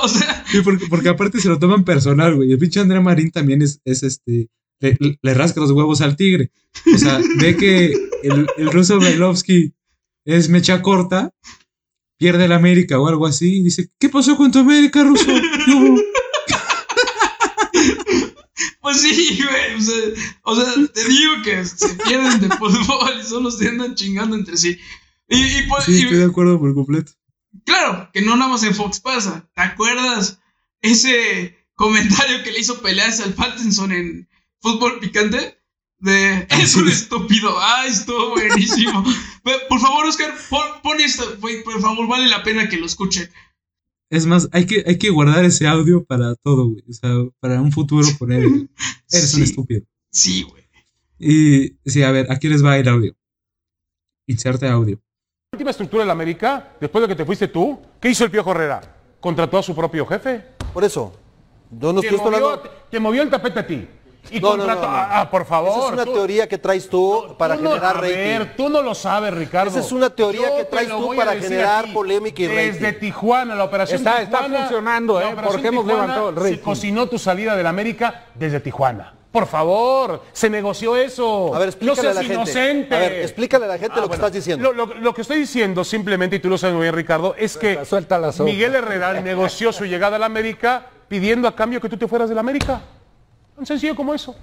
[0.02, 2.52] O sea, Sí, porque, porque aparte se lo toman personal, güey.
[2.52, 4.48] El pinche Andrea Marín también es, es este.
[4.80, 6.50] Le, le rasca los huevos al tigre.
[6.94, 9.74] O sea, ve que el, el ruso Brailovsky
[10.24, 11.34] es mecha corta,
[12.18, 15.26] pierde el América o algo así, y dice: ¿Qué pasó con tu América, ruso?
[15.26, 16.00] ¿Qué hubo?".
[18.80, 19.74] pues sí, güey.
[19.76, 19.96] O sea,
[20.44, 24.56] o sea, te digo que se pierden de fútbol y solo se andan chingando entre
[24.56, 24.78] sí.
[25.28, 27.12] Y, y, pues, Sí, y- estoy de acuerdo por completo.
[27.64, 29.48] claro, que no nada más en Fox pasa.
[29.54, 30.40] ¿Te acuerdas
[30.82, 34.28] ese comentario que le hizo pelearse al Pattinson en
[34.60, 35.58] Fútbol Picante?
[35.98, 37.54] De, es un estúpido.
[37.58, 39.04] Ah, estuvo buenísimo.
[39.68, 41.36] Por favor, Oscar, pon, pon esto.
[41.40, 43.28] güey, Por favor, vale la pena que lo escuchen.
[44.08, 46.82] Es más, hay que, hay que guardar ese audio para todo, güey.
[46.88, 48.44] O sea, para un futuro poner.
[49.12, 49.82] Eres un estúpido.
[50.10, 50.64] Sí, güey.
[51.18, 53.14] Y sí, a ver, aquí les va el audio.
[54.26, 54.96] Inserte audio.
[55.52, 58.30] La última estructura de la América, después de que te fuiste tú, ¿qué hizo el
[58.30, 58.96] Piojo Herrera?
[59.20, 60.44] Contrató a su propio jefe.
[60.72, 61.12] Por eso.
[61.70, 62.70] Yo no Te estoy movió, hablando.
[62.90, 63.86] te movió el tapete a ti.
[64.30, 64.82] Y No, no, contrató.
[64.82, 64.96] no, no.
[64.96, 65.70] Ah, por favor.
[65.70, 68.10] Esa es una tú- teoría que traes tú para tú generar a rating.
[68.16, 69.70] ver, tú no lo sabes, Ricardo.
[69.70, 71.92] Esa es una teoría Yo que traes tú para generar aquí.
[71.94, 73.00] polémica y Desde rating.
[73.00, 75.34] Tijuana, la operación Está- funcionando, ¿eh?
[75.42, 76.58] Porque hemos Tijuana levantado el Se rating.
[76.64, 79.14] cocinó tu salida del América desde Tijuana.
[79.32, 81.54] Por favor, se negoció eso.
[81.54, 82.34] A ver, explícale no a la seas gente.
[82.34, 82.94] inocente.
[82.96, 84.72] A ver, explícale a la gente Ah, lo que estás diciendo.
[84.72, 87.56] Lo, lo- lo que estoy diciendo simplemente, y tú lo sabes muy bien, Ricardo, es
[87.56, 88.44] que Suelta, suelta la sopa.
[88.50, 92.28] Miguel Herrera negoció su llegada a la América pidiendo a cambio que tú te fueras
[92.28, 92.80] de la América.
[93.60, 94.34] Tan sencillo como eso.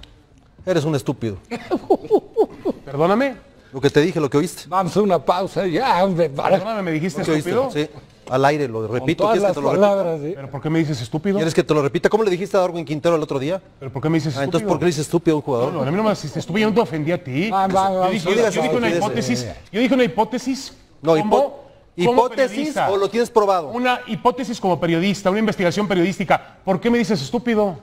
[0.63, 1.37] Eres un estúpido.
[2.85, 3.33] Perdóname.
[3.73, 4.65] Lo que te dije, lo que oíste.
[4.67, 6.29] Vamos a una pausa ya, hombre.
[6.29, 7.71] Para, Perdóname, me dijiste oíste, estúpido.
[7.71, 7.89] sí.
[8.29, 9.23] Al aire, lo con repito.
[9.23, 9.87] todas ¿Quieres las que te lo repita?
[9.89, 10.31] palabras, ¿sí?
[10.35, 11.35] ¿Pero por qué me dices estúpido?
[11.37, 12.09] ¿Quieres que te lo repita?
[12.09, 13.59] ¿Cómo le dijiste a Darwin Quintero el otro día?
[13.79, 14.45] ¿Pero por qué me dices Ah, estúpido?
[14.45, 15.73] entonces, ¿por qué le dices estúpido a un No, jugador?
[15.73, 17.49] no, a mí no me hiciste estúpido, yo no te ofendí a ti.
[17.49, 21.66] Va, va, yo dije, no yo dije una hipótesis, yo dije una hipótesis No, como
[21.97, 23.69] hipótesis o lo tienes probado.
[23.69, 26.59] Una hipótesis como periodista, una investigación periodística.
[26.63, 27.79] ¿Por qué me dices estúpido?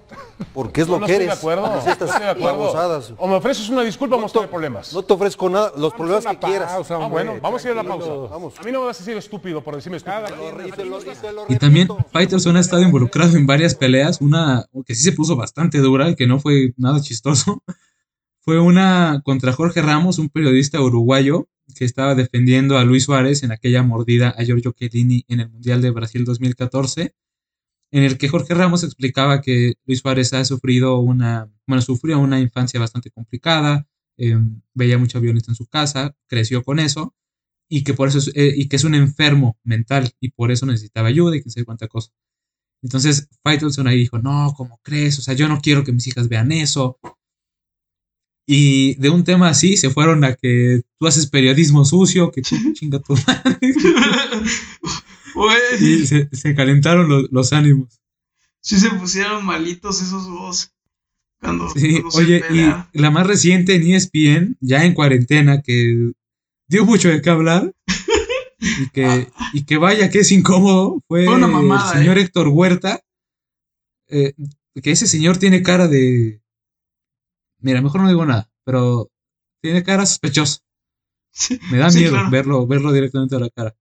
[0.52, 1.34] Porque es No, lo no que estoy eres.
[1.36, 1.66] de acuerdo.
[1.66, 3.14] No estoy de acuerdo.
[3.18, 4.92] O me ofreces una disculpa o vamos a te- tener problemas.
[4.92, 6.72] No te ofrezco nada, los problemas que quieras.
[6.72, 8.10] pausa, Ah, hombre, bueno, vamos a ir a la pausa.
[8.30, 8.54] Vamos.
[8.58, 10.26] A mí no me vas a decir estúpido por decirme estúpido.
[10.66, 11.88] Y te lo- y te lo Y también.
[12.12, 16.14] Faitelson ha estado involucrado en varias peleas, una que sí se puso bastante dura y
[16.14, 17.62] que no fue nada chistoso.
[18.46, 23.52] Fue una contra Jorge Ramos, un periodista uruguayo que estaba defendiendo a Luis Suárez en
[23.52, 27.14] aquella mordida a Giorgio Chiellini en el Mundial de Brasil 2014,
[27.92, 32.40] en el que Jorge Ramos explicaba que Luis Suárez ha sufrido una, bueno, sufrió una
[32.40, 33.86] infancia bastante complicada,
[34.16, 34.36] eh,
[34.74, 37.14] veía mucha violencia en su casa, creció con eso,
[37.68, 40.66] y que por eso es, eh, y que es un enfermo mental y por eso
[40.66, 42.12] necesitaba ayuda y que sé cuánta cosa.
[42.82, 45.18] Entonces Faitelson ahí dijo, no, ¿cómo crees?
[45.18, 46.98] O sea, yo no quiero que mis hijas vean eso.
[48.46, 52.56] Y de un tema así se fueron a que tú haces periodismo sucio, que tú
[52.74, 53.58] chinga tu madre.
[55.80, 58.00] Y se, se calentaron los, los ánimos.
[58.60, 60.70] sí se pusieron malitos esos dos.
[61.40, 66.12] Cuando, Sí, cuando oye, y la más reciente en ESPN, ya en cuarentena, que
[66.68, 67.72] dio mucho de qué hablar.
[68.80, 72.22] Y que, y que vaya que es incómodo, fue Fue una mamada, el señor ¿eh?
[72.22, 73.00] Héctor Huerta.
[74.08, 74.32] eh,
[74.82, 76.40] que ese señor tiene cara de.
[77.64, 79.10] Mira, mejor no digo nada, pero
[79.62, 80.60] tiene cara sospechosa.
[81.70, 82.30] Me da Sí, miedo claro.
[82.30, 83.74] verlo, verlo directamente a la cara.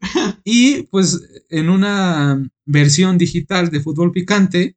[0.44, 4.76] Y pues en una versión digital de fútbol picante,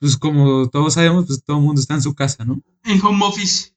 [0.00, 2.60] pues como todos sabemos, pues todo el mundo está en su casa, ¿no?
[2.84, 3.70] En home office.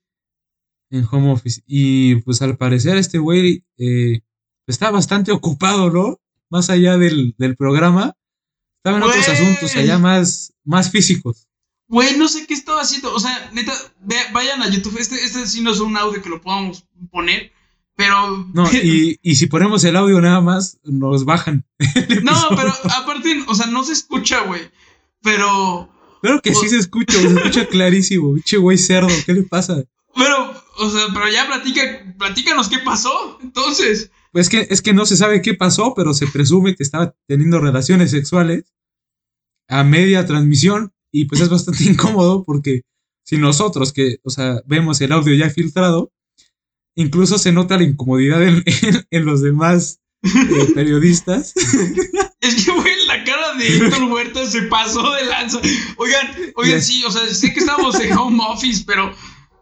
[0.90, 1.62] En home office.
[1.68, 4.22] Y pues al parecer este güey eh,
[4.66, 6.20] está bastante ocupado, ¿no?
[6.50, 8.14] Más allá del, del programa.
[8.78, 11.47] Estaba en otros asuntos allá más, más físicos.
[11.90, 13.14] Güey, no sé qué estaba haciendo.
[13.14, 14.98] O sea, neta, ve- vayan a YouTube.
[15.00, 17.52] Este, este sí no es un audio que lo podamos poner.
[17.96, 18.46] Pero.
[18.54, 21.66] No, y, y si ponemos el audio nada más, nos bajan.
[22.24, 24.62] No, pero aparte, o sea, no se escucha, güey.
[25.22, 25.90] Pero.
[26.22, 28.34] Claro que sí se escucha, se escucha clarísimo.
[28.34, 29.84] Pinche güey cerdo, ¿qué le pasa?
[30.16, 33.38] Pero, o sea, pero ya platica, platícanos qué pasó.
[33.42, 34.12] Entonces.
[34.32, 37.60] Pues que, es que no se sabe qué pasó, pero se presume que estaba teniendo
[37.60, 38.66] relaciones sexuales
[39.70, 42.82] a media transmisión y pues es bastante incómodo porque
[43.24, 46.12] si nosotros que, o sea, vemos el audio ya filtrado,
[46.96, 51.54] incluso se nota la incomodidad en, en- en los demás eh, periodistas.
[52.40, 55.60] Es que, güey, la cara de Héctor Huerta se pasó de lanza.
[55.98, 59.14] Oigan, oigan, sí, o sea, sé que estamos en home office, pero.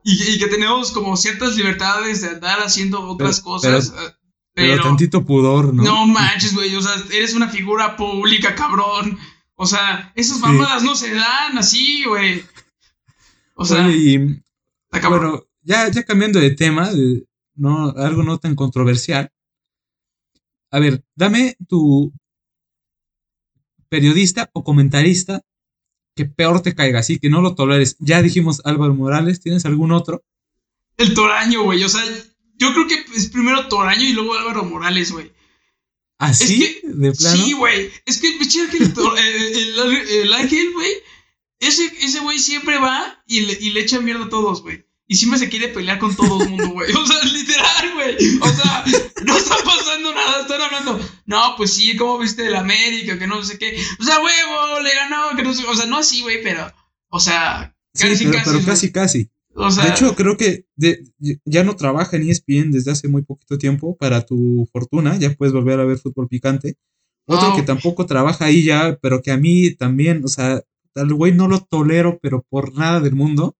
[0.07, 3.87] Y, y que tenemos como ciertas libertades de andar haciendo otras Pero- cosas.
[3.89, 4.13] eh,
[4.53, 4.83] Pero, Pero.
[4.83, 5.81] tantito pudor, ¿no?
[5.83, 6.75] No manches, güey.
[6.75, 9.17] O sea, eres una figura pública, cabrón.
[9.55, 12.43] O sea, esas mamadas no se dan así, güey.
[13.55, 14.17] O sea, Oye, y
[15.07, 17.25] bueno, ya, ya cambiando de tema, de-
[17.55, 19.31] no, algo no tan controversial.
[20.71, 22.11] a ver, dame tu
[23.89, 25.41] periodista o comentarista
[26.15, 27.95] que peor te caiga, así que no lo toleres.
[27.99, 30.23] Ya dijimos Álvaro Morales, ¿tienes algún otro?
[30.97, 31.83] El Toraño, güey.
[31.83, 32.01] O sea,
[32.57, 35.31] yo creo que es primero Toraño y luego Álvaro Morales, güey.
[36.17, 36.63] ¿Así?
[36.63, 37.43] Es que- ¿De plano?
[37.45, 37.91] Sí, güey.
[38.05, 40.91] Es que pinche Ángel, el, el- el Ángel, güey.
[41.59, 44.85] Ese ese güey siempre va y le, y le echa mierda a todos, güey.
[45.07, 46.91] Y siempre se quiere pelear con todo el mundo, güey.
[46.93, 48.15] O sea, literal, güey.
[48.41, 48.83] O sea,
[49.23, 50.41] no está pasando nada.
[50.41, 50.99] Están hablando.
[51.25, 53.17] No, pues sí, ¿cómo viste el América?
[53.19, 53.77] Que no sé qué.
[53.99, 55.35] O sea, huevo, le ganó.
[55.35, 55.63] Que no sé.
[55.65, 56.73] O sea, no así, güey, pero.
[57.09, 58.49] O sea, Sí, casi, pero, casi.
[58.51, 59.29] pero casi, casi.
[59.57, 61.03] O sea, de hecho, creo que de-
[61.45, 63.95] ya no trabaja en ESPN desde hace muy poquito tiempo.
[63.97, 66.75] Para tu fortuna, ya puedes volver a ver fútbol picante.
[67.27, 67.55] Otro No.
[67.55, 70.61] que tampoco trabaja ahí ya, pero que a mí también, o sea,
[70.95, 73.55] al güey no lo tolero, pero por nada del mundo,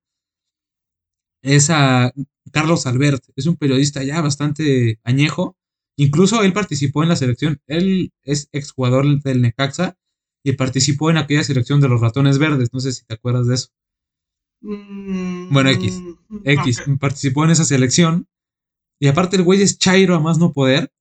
[1.42, 2.12] es a
[2.52, 3.24] Carlos Albert.
[3.36, 5.56] Es un periodista ya bastante añejo.
[5.98, 7.62] Incluso él participó en la selección.
[7.68, 9.98] Él es exjugador del Necaxa
[10.44, 12.70] y participó en aquella selección de los ratones verdes.
[12.74, 13.70] No sé si te acuerdas de eso.
[14.66, 16.02] Mm, Bueno, X.
[16.30, 18.28] mm, X participó en esa selección.
[19.00, 20.92] Y aparte el güey es chairo a más no poder.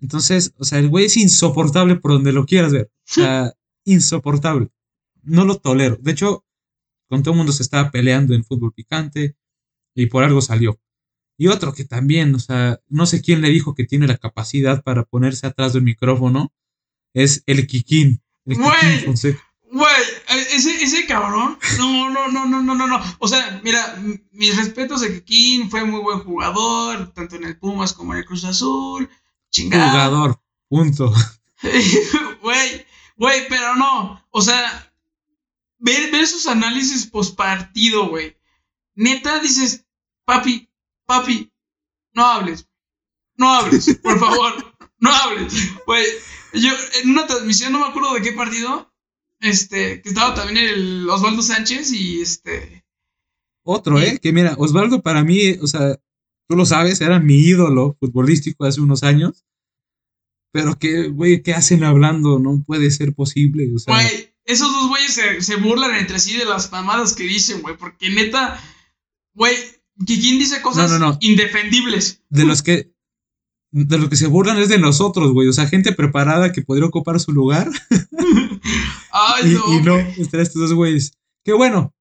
[0.00, 2.90] Entonces, o sea, el güey es insoportable por donde lo quieras ver.
[2.92, 3.52] O sea,
[3.84, 4.68] insoportable.
[5.22, 5.96] No lo tolero.
[6.00, 6.44] De hecho,
[7.08, 9.36] con todo el mundo se estaba peleando en fútbol picante
[9.94, 10.78] y por algo salió.
[11.36, 14.82] Y otro que también, o sea, no sé quién le dijo que tiene la capacidad
[14.82, 16.52] para ponerse atrás del micrófono,
[17.14, 18.22] es el Kikín.
[18.44, 19.04] El Kikín.
[19.04, 19.42] Fonseca.
[19.74, 21.58] Güey, eh, ese, ese cabrón.
[21.78, 23.02] No, no, no, no, no, no, no.
[23.18, 24.00] O sea, mira,
[24.30, 28.24] mis respetos de Kikín, fue muy buen jugador, tanto en el Pumas como en el
[28.24, 29.10] Cruz Azul.
[29.50, 29.90] Chingado.
[29.90, 30.40] Jugador.
[30.68, 31.12] Punto.
[32.42, 34.24] Güey, güey, pero no.
[34.30, 34.92] O sea,
[35.78, 38.36] ver, ver esos análisis post partido, güey.
[38.94, 39.86] Neta dices,
[40.24, 40.70] papi,
[41.06, 41.50] papi,
[42.12, 42.68] no hables.
[43.36, 44.76] No hables, por favor.
[44.98, 45.54] No hables.
[45.86, 46.06] Güey,
[46.52, 46.70] yo
[47.02, 48.93] en una transmisión, no me acuerdo de qué partido,
[49.44, 52.84] este, que estaba también el Osvaldo Sánchez y este.
[53.64, 54.18] Otro, ¿eh?
[54.20, 55.98] Que mira, Osvaldo para mí, o sea,
[56.48, 59.44] tú lo sabes, era mi ídolo futbolístico hace unos años.
[60.52, 62.38] Pero que, güey, ¿qué hacen hablando?
[62.38, 63.68] No puede ser posible.
[63.74, 67.24] O sea, Güey, esos dos güeyes se, se burlan entre sí de las mamadas que
[67.24, 68.60] dicen, güey, porque neta,
[69.34, 69.56] güey,
[70.06, 71.18] Kikín dice cosas No, no, no.
[71.20, 72.22] indefendibles.
[72.28, 72.93] de los que.
[73.76, 75.48] De los que se burlan es de nosotros, güey.
[75.48, 77.68] O sea, gente preparada que podría ocupar su lugar.
[79.10, 79.74] Ay, y, no.
[79.74, 81.12] y no, están estos dos güeyes.
[81.42, 81.92] Que bueno,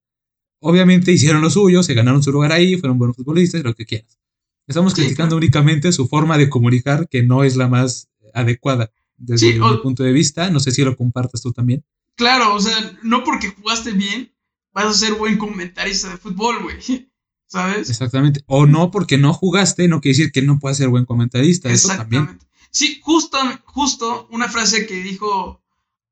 [0.60, 4.20] obviamente hicieron lo suyo, se ganaron su lugar ahí, fueron buenos futbolistas, lo que quieras.
[4.68, 9.54] Estamos Sí, criticando únicamente su forma de comunicar, que no es la más adecuada desde
[9.54, 10.52] Sí, mi punto de vista.
[10.52, 11.84] No sé si lo compartas tú también.
[12.16, 14.32] Claro, o sea, no porque jugaste bien,
[14.74, 17.10] vas a ser buen comentarista de fútbol, güey.
[17.54, 17.88] ¿Sabes?
[17.88, 18.44] Exactamente.
[18.48, 21.70] O no, porque no jugaste, no quiere decir que no puedas ser buen comentarista.
[21.70, 22.40] Eso también.
[22.72, 25.62] Sí, justo, justo una frase que dijo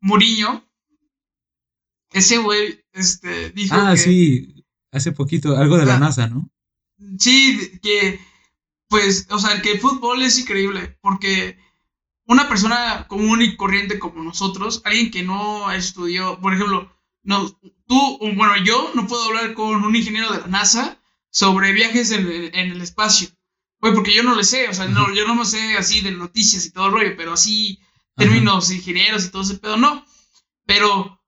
[0.01, 0.63] Mourinho.
[2.11, 3.97] Ese güey, este, dijo Ah, que.
[3.97, 4.65] sí.
[4.91, 5.99] Hace poquito, algo de la Ah.
[5.99, 6.47] NASA, ¿no?
[7.17, 8.19] Sí, que,
[8.87, 11.57] pues, o sea, que el fútbol es increíble, porque
[12.27, 17.49] una persona común y corriente como nosotros, alguien que no estudió, por ejemplo, no,
[17.87, 21.00] tú, bueno, yo no puedo hablar con un ingeniero de la NASA
[21.32, 23.29] sobre viajes en el, en el espacio,
[23.79, 26.11] güey, porque yo no le sé, o sea, no, yo no me sé así de
[26.11, 27.79] noticias y todo el rollo, pero así
[28.15, 30.05] términos ingenieros y todo ese pedo, no,
[30.65, 31.19] pero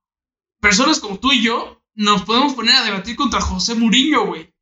[0.59, 4.53] personas como tú y yo nos podemos poner a debatir contra José Mourinho, güey.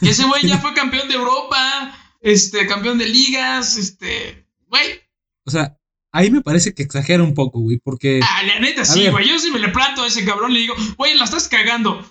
[0.00, 5.00] Y ese güey ya fue campeón de Europa, este, campeón de ligas, este, güey.
[5.44, 5.76] O sea,
[6.12, 9.28] ahí me parece que exagera un poco, güey, porque Ah, la neta, sí, güey.
[9.28, 12.04] Yo si me le planto a ese cabrón, le digo, güey, la estás cagando.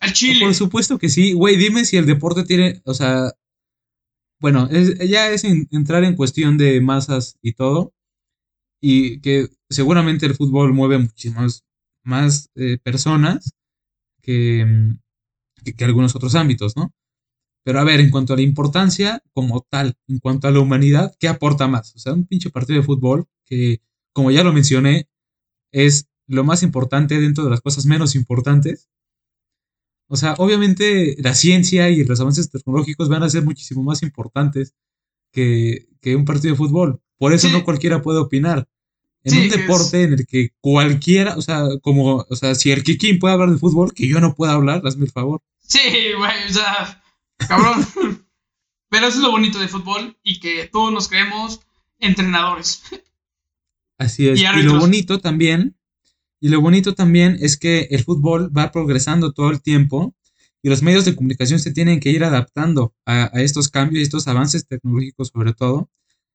[0.00, 0.40] Al chile.
[0.44, 3.32] por supuesto que sí, güey, dime si el deporte tiene, o sea,
[4.40, 7.92] bueno, es- ya es en- entrar en cuestión de masas y todo,
[8.82, 11.64] y que seguramente el fútbol mueve muchísimas
[12.04, 13.52] más eh, personas
[14.22, 14.98] que, mm,
[15.64, 16.92] que, que algunos otros ámbitos, ¿no?
[17.64, 21.14] Pero a ver, en cuanto a la importancia como tal, en cuanto a la humanidad,
[21.20, 21.94] ¿qué aporta más?
[21.96, 23.80] O sea, un pinche partido de fútbol que,
[24.14, 25.08] como ya lo mencioné,
[25.72, 28.88] es lo más importante dentro de las cosas menos importantes.
[30.08, 34.74] O sea, obviamente la ciencia y los avances tecnológicos van a ser muchísimo más importantes
[35.32, 37.00] que, que un partido de fútbol.
[37.18, 37.52] Por eso Sí.
[37.52, 38.66] no cualquiera puede opinar.
[39.24, 42.70] En Sí, un es- deporte en el que cualquiera, o sea, como, o sea, si
[42.70, 45.42] el Kikín puede hablar de fútbol, que yo no pueda hablar, hazme el favor.
[45.60, 45.80] Sí,
[46.16, 47.02] güey, o sea,
[47.46, 47.84] cabrón.
[48.90, 51.60] Pero eso es lo bonito del fútbol y que todos nos creemos
[51.98, 52.82] entrenadores.
[53.98, 54.40] Así es.
[54.40, 55.76] Y Y, lo bonito también,
[56.40, 60.14] y lo bonito también es que el fútbol va progresando todo el tiempo
[60.62, 64.02] y los medios de comunicación se tienen que ir adaptando a, a estos cambios y
[64.02, 65.90] estos avances tecnológicos sobre todo.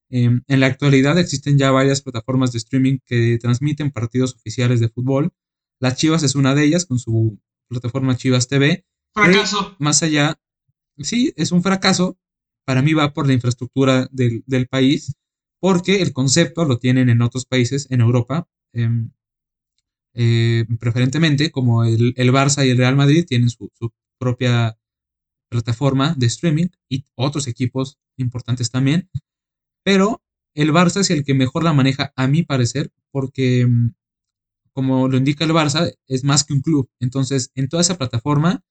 [0.09, 4.89] Em, en la actualidad existen ya varias plataformas de streaming que transmiten partidos oficiales de
[4.89, 5.31] fútbol.
[5.79, 8.85] Las Chivas es una de ellas con su plataforma Chivas TV.
[9.13, 9.75] Fracaso.
[9.79, 10.39] Más allá,
[10.99, 12.17] sí, es un fracaso.
[12.65, 15.15] Para mí va por la infraestructura del, del país,
[15.59, 19.11] porque el concepto lo tienen en otros países, en Europa, em,
[20.13, 23.71] eh, preferentemente, como el, el, Barça y el Real Madrid tienen su,
[24.19, 24.77] propia
[25.49, 29.09] plataforma de streaming y otros equipos importantes también.
[29.83, 30.23] Pero
[30.55, 33.93] el Barça es el que mejor la maneja, a mi parecer, porque mm,
[34.73, 36.89] como lo indica el Barça, es más que un club.
[36.99, 38.63] Entonces, en toda esa plataforma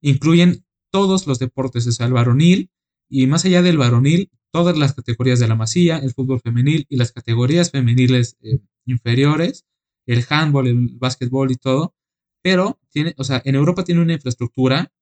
[0.00, 2.70] incluyen todos los deportes, o sea, el varonil
[3.08, 6.96] y más allá del varonil, todas las categorías de la masía, el fútbol femenil y
[6.96, 9.64] las categorías femeniles eh, inferiores,
[10.08, 11.94] el handball, el básquetbol y todo.
[12.42, 14.92] Pero tiene, o sea, en Europa tiene una infraestructura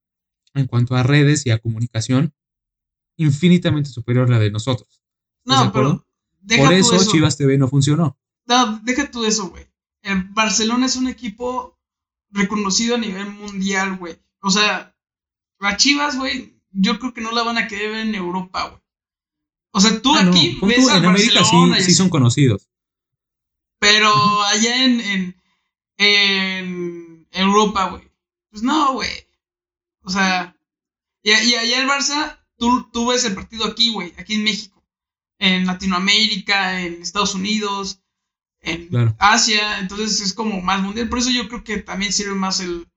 [0.55, 2.35] en cuanto a redes y a comunicación
[3.17, 5.03] infinitamente superior a la de nosotros.
[5.45, 6.07] No, pero
[6.59, 8.19] por eso, eso, Chivas TV no funcionó.
[8.47, 9.67] No, deja tú eso, güey.
[10.03, 11.79] El Barcelona es un equipo
[12.31, 14.17] reconocido a nivel mundial, güey.
[14.41, 14.97] O sea,
[15.61, 18.83] las Chivas, güey, yo creo que no la van a querer en Europa, güey.
[19.73, 20.69] O sea, tú ah, aquí no.
[20.69, 22.71] ves tú, a en América sí, sí, son conocidos.
[23.79, 25.37] Pero allá en, en,
[25.99, 28.11] en Europa, güey.
[28.51, 29.11] Pues no, güey.
[30.03, 30.57] O sea,
[31.23, 34.83] y, y, allá el Barça, tú, tú ves el partido aquí, güey, aquí en México,
[35.39, 38.01] en Latinoamérica, en Estados Unidos,
[38.61, 39.17] en claro.
[39.19, 41.09] Asia, entonces es como más mundial.
[41.09, 42.89] Por eso yo creo que también sirve más el,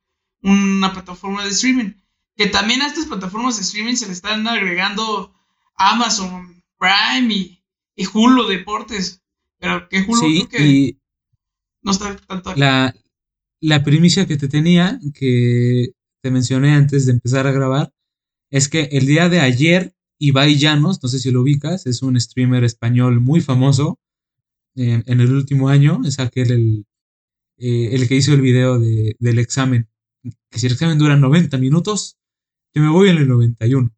[0.41, 1.93] una plataforma de streaming.
[2.35, 5.35] Que también a estas plataformas de streaming se le están agregando
[5.75, 7.63] Amazon Prime y,
[7.95, 9.21] y Hulu Deportes.
[9.59, 10.99] Pero que Hulu sí, creo que y
[11.83, 12.55] no está tanto.
[12.55, 12.95] La,
[13.61, 15.91] la primicia que te tenía, que
[16.21, 17.93] te mencioné antes de empezar a grabar,
[18.51, 22.19] es que el día de ayer Ibai Llanos, no sé si lo ubicas, es un
[22.19, 23.99] streamer español muy famoso
[24.75, 26.85] eh, en el último año, es aquel el,
[27.57, 29.89] eh, el que hizo el video de, del examen,
[30.49, 32.17] que si el examen dura 90 minutos,
[32.73, 33.91] yo me voy en el 91.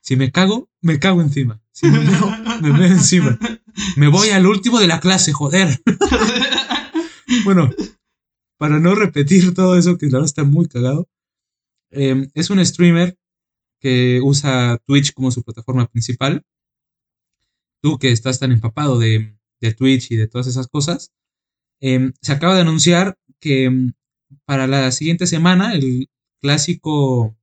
[0.00, 1.60] Si me cago, me cago encima.
[1.72, 2.30] Si me meo,
[2.62, 3.38] me meo encima.
[3.96, 5.80] Me voy al último de la clase, joder.
[7.44, 7.70] bueno,
[8.58, 11.08] para no repetir todo eso, que la verdad está muy cagado,
[11.90, 13.16] eh, es un streamer
[13.80, 16.44] que usa Twitch como su plataforma principal.
[17.82, 21.12] Tú que estás tan empapado de, de Twitch y de todas esas cosas,
[21.80, 23.92] eh, se acaba de anunciar que mm,
[24.44, 26.08] para la siguiente semana el
[26.40, 27.36] clásico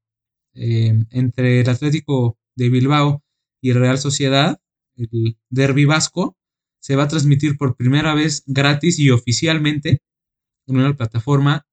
[0.54, 3.24] eh, entre el Atlético de Bilbao
[3.62, 4.60] y el Real Sociedad,
[4.96, 6.38] el Derby Vasco,
[6.80, 10.02] se va a transmitir por primera vez gratis y oficialmente
[10.68, 11.66] en una plataforma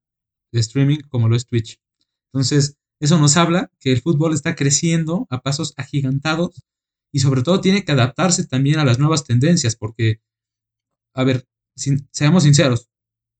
[0.51, 1.79] de streaming como lo es Twitch.
[2.31, 6.63] Entonces, eso nos habla que el fútbol está creciendo a pasos agigantados
[7.11, 10.21] y sobre todo tiene que adaptarse también a las nuevas tendencias porque,
[11.13, 11.45] a ver,
[12.11, 12.89] seamos sinceros,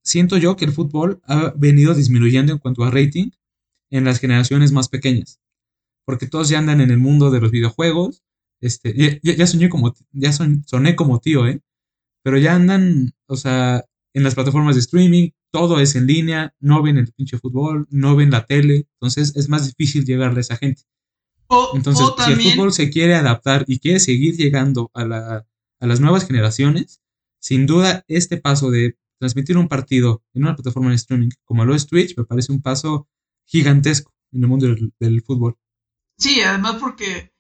[0.04, 3.32] siento yo que el fútbol ha venido disminuyendo en cuanto a rating
[3.90, 5.40] en las generaciones más pequeñas,
[6.06, 8.23] porque todos ya andan en el mundo de los videojuegos,
[8.64, 11.62] este, ya, ya soñé como, ya son, soné como tío, ¿eh?
[12.24, 13.84] Pero ya andan, o sea,
[14.14, 18.16] en las plataformas de streaming, todo es en línea, no ven el pinche fútbol, no
[18.16, 20.84] ven la tele, entonces es más difícil llegarle a esa gente.
[21.48, 25.46] O, Entonces, o si el fútbol se quiere adaptar y quiere seguir llegando a, la,
[25.82, 27.02] a las nuevas generaciones,
[27.42, 31.76] sin duda este paso de transmitir un partido en una plataforma de streaming como lo
[31.76, 33.08] es Twitch me parece un paso
[33.46, 35.58] gigantesco en el mundo del, del fútbol.
[36.18, 37.33] sí, además porque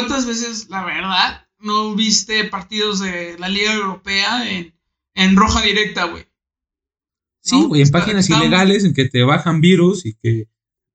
[0.00, 4.74] ¿cuántas veces, la verdad, no viste partidos de la Liga Europea en,
[5.14, 6.24] en roja directa, güey?
[7.40, 7.68] Sí, ¿No?
[7.68, 10.48] güey, en páginas está- ilegales en que te bajan virus y que,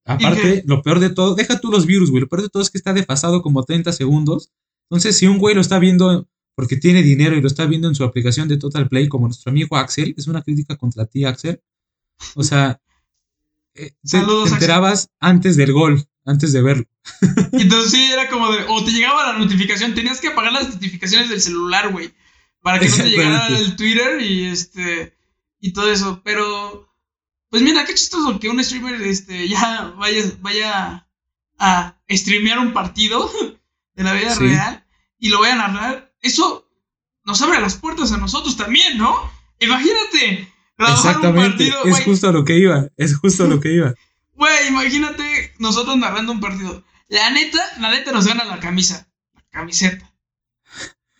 [0.06, 2.70] aparte, lo peor de todo, deja tú los virus, güey, lo peor de todo es
[2.70, 4.52] que está desfasado como 30 segundos.
[4.90, 7.96] Entonces, si un güey lo está viendo porque tiene dinero y lo está viendo en
[7.96, 11.62] su aplicación de Total Play, como nuestro amigo Axel, es una crítica contra ti, Axel.
[12.36, 12.82] O sea,
[13.76, 14.56] eh, te, Saludos, te Axel.
[14.56, 16.86] enterabas antes del gol, antes de verlo.
[17.54, 21.30] Entonces sí, era como de, o te llegaba la notificación, tenías que apagar las notificaciones
[21.30, 22.14] del celular, güey,
[22.62, 23.66] para que no te llegara Exactamente.
[23.72, 25.18] el Twitter y este
[25.60, 26.88] y todo eso, pero
[27.50, 31.08] pues mira, qué chistoso que un streamer este ya vaya vaya
[31.58, 33.30] a streamear un partido
[33.96, 34.42] de la vida Sí.
[34.48, 34.86] real
[35.18, 36.14] y lo vaya a narrar.
[36.22, 36.70] Eso
[37.26, 39.14] nos abre las puertas a nosotros también, ¿no?
[39.60, 43.60] Imagínate narrar un Exactamente, partido, es justo a lo que iba, es justo a lo
[43.60, 43.94] que iba.
[44.40, 46.86] Güey, imagínate nosotros narrando un partido.
[47.10, 49.12] La neta, la neta nos gana la camisa.
[49.34, 50.14] La camiseta.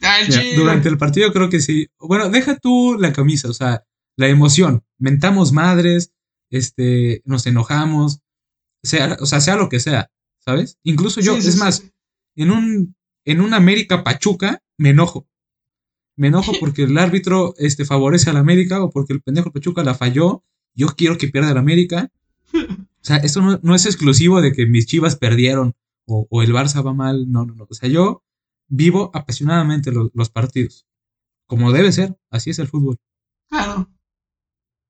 [0.02, 1.90] Ah, Mira, durante el partido creo que sí.
[2.00, 3.84] Bueno, deja tú la camisa, o sea,
[4.16, 4.86] la emoción.
[4.98, 6.14] Mentamos madres,
[6.50, 8.22] este, nos enojamos,
[8.84, 10.10] sea, o sea, sea lo que sea,
[10.40, 10.78] ¿sabes?
[10.84, 11.84] Incluso yo, Sí, sí, es sí, más,
[12.38, 12.96] en un
[13.26, 15.28] en un América Pachuca, me enojo.
[16.16, 19.94] Me enojo porque el árbitro este, favorece al América o porque el pendejo Pachuca la
[19.94, 20.46] falló.
[20.74, 22.10] Yo quiero que pierda el América.
[23.02, 25.74] O sea, esto no, no es exclusivo de que mis chivas perdieron
[26.06, 27.32] o, o, el Barça va mal.
[27.32, 27.68] No, no, no.
[27.70, 28.24] O sea, yo
[28.68, 30.86] vivo apasionadamente los, los partidos.
[31.48, 32.18] Como debe ser.
[32.30, 32.98] Así es el fútbol.
[33.50, 33.90] Claro.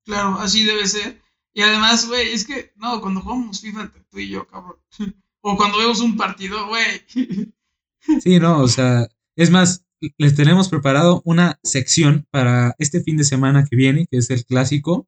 [0.04, 1.20] Claro, así debe ser.
[1.52, 4.76] Y además, güey, es que, no, cuando jugamos FIFA entre tú y yo, cabrón.
[5.42, 7.02] O cuando vemos un partido, güey.
[8.22, 9.84] Sí, no, o sea, es más,
[10.16, 14.46] les tenemos preparado una sección para este fin de semana que viene, que es el
[14.46, 15.06] clásico,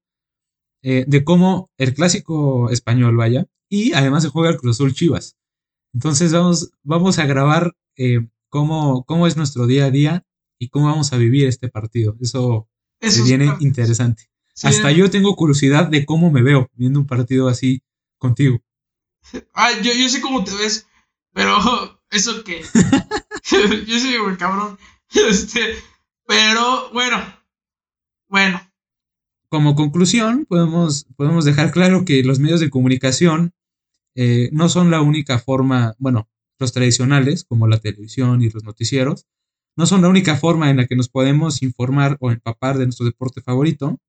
[0.83, 5.37] eh, de cómo el clásico español vaya, y además se juega el Cruz Azul Chivas.
[5.95, 10.27] Entonces vamos, vamos a grabar eh, cómo, cómo es nuestro día a día
[10.59, 12.17] y cómo vamos a vivir este partido.
[12.21, 12.69] Eso,
[13.01, 14.31] se viene interesante.
[14.55, 17.83] Sí, Hasta yo tengo curiosidad de cómo me veo viendo un partido así
[18.19, 18.61] contigo.
[19.55, 20.87] Ah, yo, yo sé cómo te ves,
[21.33, 21.57] pero
[22.11, 22.63] eso que.
[23.87, 24.79] yo soy güey, cabrón.
[25.15, 25.77] Este,
[26.27, 27.19] pero bueno.
[28.29, 28.72] Bueno.
[29.53, 33.53] Como conclusión, podemos, podemos dejar claro que los medios de comunicación
[34.15, 36.27] eh, no son la única forma, bueno,
[36.59, 39.27] los tradicionales, como la televisión y los noticieros,
[39.77, 43.05] no son la única forma en la que nos podemos informar o empapar de nuestro
[43.05, 44.01] deporte favorito.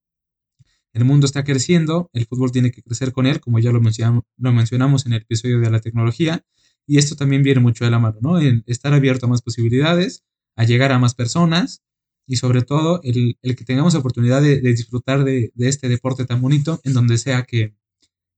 [0.93, 4.23] El mundo está creciendo, el fútbol tiene que crecer con él, como ya lo mencionamos,
[4.37, 6.45] lo mencionamos en el episodio de la tecnología,
[6.87, 8.39] y esto también viene mucho de la mano, ¿no?
[8.39, 10.23] En estar abierto a más posibilidades,
[10.55, 11.83] a llegar a más personas,
[12.25, 16.25] y sobre todo el, el que tengamos oportunidad de, de disfrutar de, de este deporte
[16.25, 17.75] tan bonito en donde sea que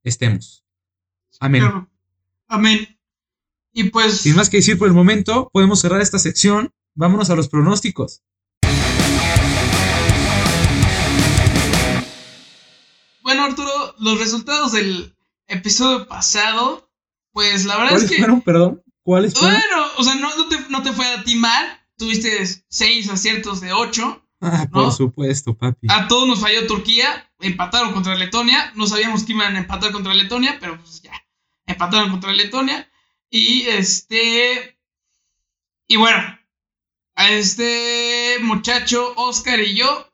[0.03, 0.63] estemos.
[1.39, 1.61] Amén.
[1.61, 1.89] claro.
[2.47, 2.99] Amén.
[3.73, 4.21] Y pues.
[4.21, 6.73] Sin más que decir por el momento, podemos cerrar esta sección.
[6.93, 8.23] Vámonos a los pronósticos.
[13.21, 15.15] Bueno, Arturo, los resultados del
[15.47, 16.89] episodio pasado,
[17.31, 18.17] pues la verdad es ¿Cuáles que.
[18.17, 18.83] fueron, perdón?
[19.03, 19.59] ¿Cuáles fueron?
[19.59, 21.65] Bueno, o sea, no, no, te, no te fue a ti mal.
[21.98, 24.22] Tuviste seis aciertos de ocho.
[24.41, 24.84] Ah, ¿no?
[24.84, 25.88] por supuesto, papi.
[25.89, 27.32] A todos nos falló Turquía.
[27.39, 28.72] Empataron contra Letonia.
[28.76, 31.14] No sabíamos que iban a empatar contra Letonia, pero pues ya.
[31.66, 32.89] Empataron contra Letonia.
[33.30, 34.78] Y este.
[35.88, 36.39] Y bueno.
[37.18, 40.12] A este muchacho, Oscar y yo.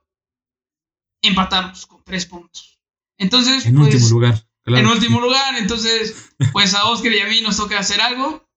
[1.24, 2.80] Empatamos con tres puntos.
[3.18, 4.48] Entonces, en pues, último lugar.
[4.64, 8.48] claro en último lugar, entonces, pues a Oscar y a mí nos toca hacer algo.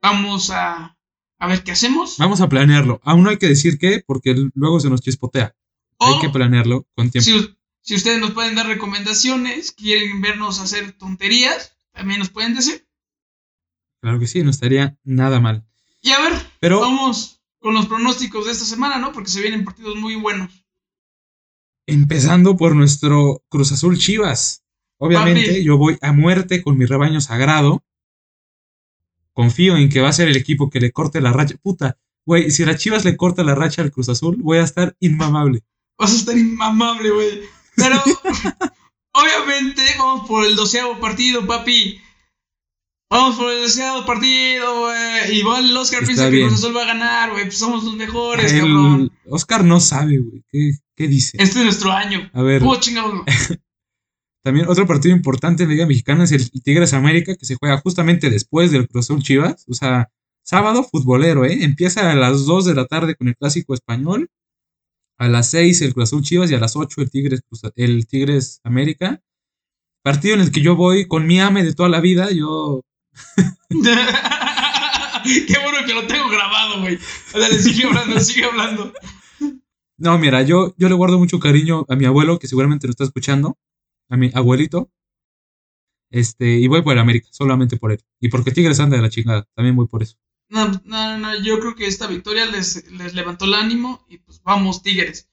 [0.00, 0.95] Vamos a,
[1.38, 2.16] a ver qué hacemos.
[2.18, 3.00] Vamos a planearlo.
[3.04, 5.54] Aún no hay que decir qué, porque luego se nos chispotea.
[5.98, 7.24] O, Hay que planearlo con tiempo.
[7.24, 12.86] si, si ustedes nos pueden dar recomendaciones, quieren vernos hacer tonterías, también nos pueden decir.
[14.00, 15.66] Claro que sí, no estaría nada mal.
[16.02, 19.12] Y a ver, Pero vamos con los pronósticos de esta semana, ¿no?
[19.12, 20.64] Porque se vienen partidos muy buenos.
[21.86, 24.64] empezando por nuestro Cruz Azul Chivas.
[24.98, 25.64] Obviamente, Papi.
[25.64, 27.84] yo voy a muerte con mi rebaño sagrado.
[29.36, 31.56] Confío en que va a ser el equipo que le corte la racha.
[31.62, 34.96] Puta, güey, si la Chivas le corta la racha al Cruz Azul, voy a estar
[34.98, 35.62] inmamable.
[35.98, 37.42] Vas a estar inmamable, güey.
[37.76, 38.02] Pero,
[39.12, 42.00] obviamente, vamos por el doceavo partido, papi.
[43.10, 45.36] Vamos por el doceavo partido, güey.
[45.38, 46.44] Igual el Oscar Está piensa bien.
[46.44, 47.44] que Cruz Azul va a ganar, güey.
[47.44, 49.12] Pues somos los mejores, cabrón.
[49.26, 50.42] El Oscar no sabe, güey.
[50.50, 51.36] ¿Qué, qué dice?
[51.38, 52.30] Este es nuestro año.
[52.32, 53.20] A ver, Puedo chingados.
[54.46, 57.78] también otro partido importante en la Liga Mexicana es el Tigres América, que se juega
[57.78, 59.64] justamente después del Cruz Azul Chivas.
[59.68, 60.08] O sea,
[60.44, 61.64] sábado futbolero, ¿eh?
[61.64, 64.28] Empieza a las 2 de la tarde con el Clásico Español.
[65.18, 67.40] A las 6 el Cruz Azul Chivas y a las 8 el Tigres,
[67.74, 69.20] el Tigres América.
[70.04, 72.30] Partido en el que yo voy con mi ame de toda la vida.
[72.30, 72.82] Yo
[73.72, 77.00] Qué bueno que lo tengo grabado, güey.
[77.34, 78.92] Dale, sigue hablando, sigue hablando.
[79.98, 83.02] No, mira, yo, yo le guardo mucho cariño a mi abuelo, que seguramente lo está
[83.02, 83.58] escuchando,
[84.08, 84.90] a mi abuelito.
[86.10, 88.00] Este, y voy por el América, solamente por él.
[88.20, 90.16] Y porque Tigres anda de la chingada, también voy por eso.
[90.48, 94.40] No, no, no, yo creo que esta victoria les, les levantó el ánimo y pues
[94.42, 95.28] vamos, Tigres.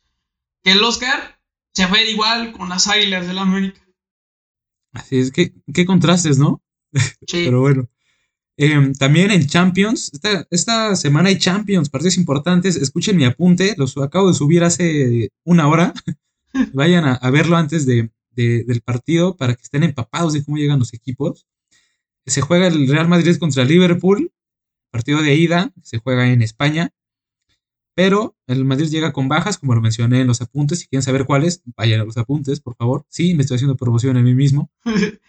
[0.63, 1.39] Que el Oscar
[1.74, 3.82] se fue igual con las águilas del América.
[4.91, 6.61] Así es que, qué contrastes, ¿no?
[7.28, 7.43] Sí.
[7.45, 7.88] Pero bueno.
[8.55, 12.76] Em, también en Champions, esta, esta semana hay Champions, partidos importantes.
[12.76, 15.93] Escuchen mi apunte, los acabo de subir hace una hora.
[16.74, 20.58] Vayan a, a verlo antes de, de- del partido para que estén empapados de cómo
[20.58, 21.46] llegan los equipos.
[22.26, 24.32] Se juega el Real Madrid contra Liverpool,
[24.92, 26.92] partido de ida, se juega en España.
[27.96, 30.80] Pero el Madrid llega con bajas, como lo mencioné en los apuntes.
[30.80, 33.06] Si quieren saber cuáles, vayan a los apuntes, por favor.
[33.08, 34.72] Sí, me estoy haciendo promoción a mí mismo.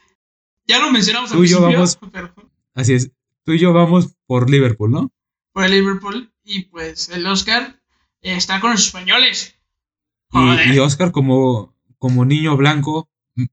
[0.67, 2.35] ya lo mencionamos al Tú y yo vamos- pero
[2.75, 3.11] Así es.
[3.45, 5.13] Tú y yo vamos por Liverpool, ¿no?
[5.53, 7.81] por el Liverpool y pues el Oscar
[8.23, 9.55] está con los españoles.
[10.33, 11.74] Y, y Oscar, como,
[12.05, 13.09] como niño blanco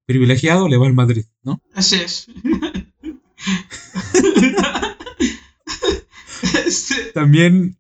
[0.06, 1.62] privilegiado, le va al Madrid, ¿no?
[1.74, 2.28] así es.
[6.66, 7.80] este, También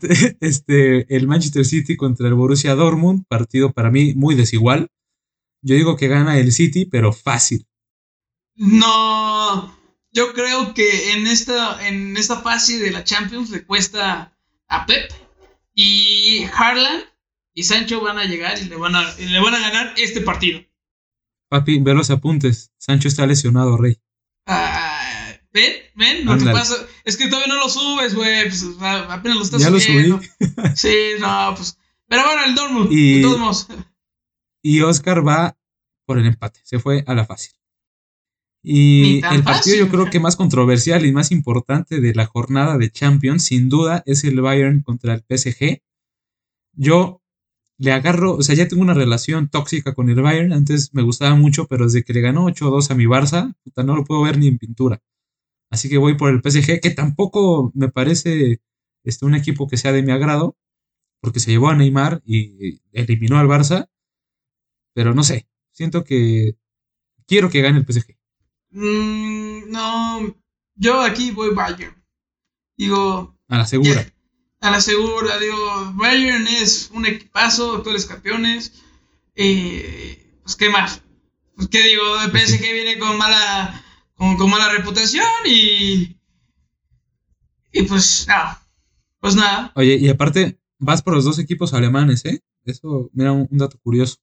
[0.40, 4.92] este, el Manchester City contra el Borussia Dortmund, partido para mí muy desigual.
[5.60, 7.66] Yo digo que gana el City, pero fácil.
[8.54, 9.76] No,
[10.12, 14.36] yo creo que en esta, en esta fase de la Champions le cuesta
[14.68, 15.10] a Pep
[15.74, 17.11] y Harlan
[17.54, 20.20] y Sancho van a llegar y le van a, y le van a ganar este
[20.20, 20.60] partido.
[21.48, 22.72] Papi, ve los apuntes.
[22.78, 23.98] Sancho está lesionado, Rey.
[24.46, 26.52] Ah, ven, ven, que Ándale.
[26.52, 26.74] pasa
[27.04, 30.18] es que todavía no lo subes, güey, pues apenas lo estás Ya lo subiendo.
[30.20, 30.28] subí.
[30.76, 31.76] Sí, no, pues.
[32.08, 33.68] Pero bueno, el Dortmund, Y- de todos modos.
[34.62, 35.58] Y Oscar va
[36.06, 36.60] por el empate.
[36.64, 37.52] Se fue a la fácil.
[38.64, 42.90] Y el partido yo creo que más controversial y más importante de la jornada de
[42.92, 45.82] Champions, sin duda, es el Bayern contra el PSG.
[46.74, 47.21] Yo
[47.82, 50.52] le agarro, o sea, ya tengo una relación tóxica con el Bayern.
[50.52, 53.96] Antes me gustaba mucho, pero desde que le ganó 8-2 a mi Barça, puta, no
[53.96, 55.02] lo puedo ver ni en pintura.
[55.68, 58.60] Así que voy por el PSG, que tampoco me parece
[59.02, 60.56] este, un equipo que sea de mi agrado,
[61.20, 63.88] porque se llevó a Neymar y eliminó al Barça.
[64.94, 66.56] Pero no sé, siento que
[67.26, 68.16] quiero que gane el PSG.
[68.70, 70.36] Mm, no,
[70.76, 72.00] yo aquí voy Bayern.
[72.76, 74.06] Digo, A la segura.
[74.62, 78.72] A la segura, digo, Bayern es un equipazo, actuales campeones.
[79.34, 81.02] Eh, pues, ¿qué más?
[81.56, 82.02] Pues, ¿qué digo?
[82.32, 83.84] PSG viene con mala,
[84.14, 86.16] con, con mala reputación y.
[87.72, 88.62] Y pues, nada.
[89.18, 89.72] Pues nada.
[89.74, 92.40] Oye, y aparte, vas por los dos equipos alemanes, ¿eh?
[92.64, 94.18] Eso, mira, un, un dato curioso.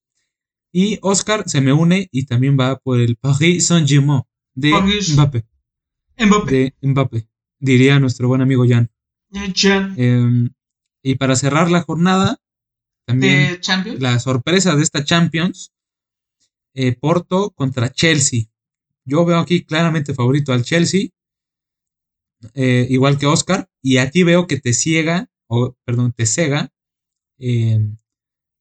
[0.71, 4.21] Y Oscar se me une y también va por el Paris Saint-Germain
[4.53, 5.13] de Paris.
[5.13, 5.45] Mbappé.
[6.17, 6.51] Mbappé.
[6.51, 7.27] De Mbappé,
[7.59, 8.89] diría nuestro buen amigo Jan.
[9.97, 10.49] Eh,
[11.03, 12.37] y para cerrar la jornada,
[13.05, 13.59] también
[13.99, 15.71] la sorpresa de esta Champions,
[16.73, 18.43] eh, Porto contra Chelsea.
[19.05, 21.07] Yo veo aquí claramente favorito al Chelsea,
[22.53, 26.69] eh, igual que Oscar, y aquí veo que te ciega, o perdón, te cega
[27.39, 27.79] eh,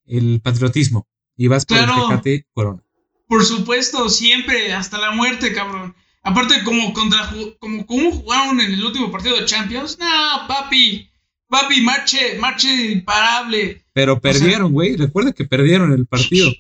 [0.07, 1.07] el patriotismo.
[1.37, 1.95] Y vas por Claro.
[1.95, 2.83] el Tecate Corona.
[3.27, 5.95] Por supuesto, siempre, hasta la muerte, cabrón.
[6.31, 9.99] Aparte, como contra como, como jugaron en el último partido de Champions.
[9.99, 11.09] No, papi.
[11.49, 13.83] Papi, marche, marche imparable.
[13.95, 14.97] Pero perdieron, güey.
[14.97, 16.51] Recuerda que perdieron el partido.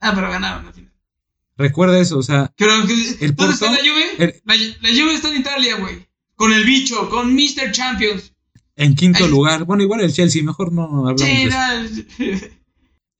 [0.00, 0.92] Ah, pero ganaron al final.
[1.56, 2.92] Recuerda eso, o sea, Creo que,
[3.24, 4.04] El ¿Dónde está la Juve?
[4.18, 6.06] el- La, la Juve está en Italia, güey.
[6.34, 7.72] Con el bicho, con Mr.
[7.72, 8.34] Champions.
[8.78, 9.64] en quinto lugar.
[9.64, 12.04] Bueno, igual el Chelsea, mejor no hablamos de Sí, eso.
[12.18, 12.56] no,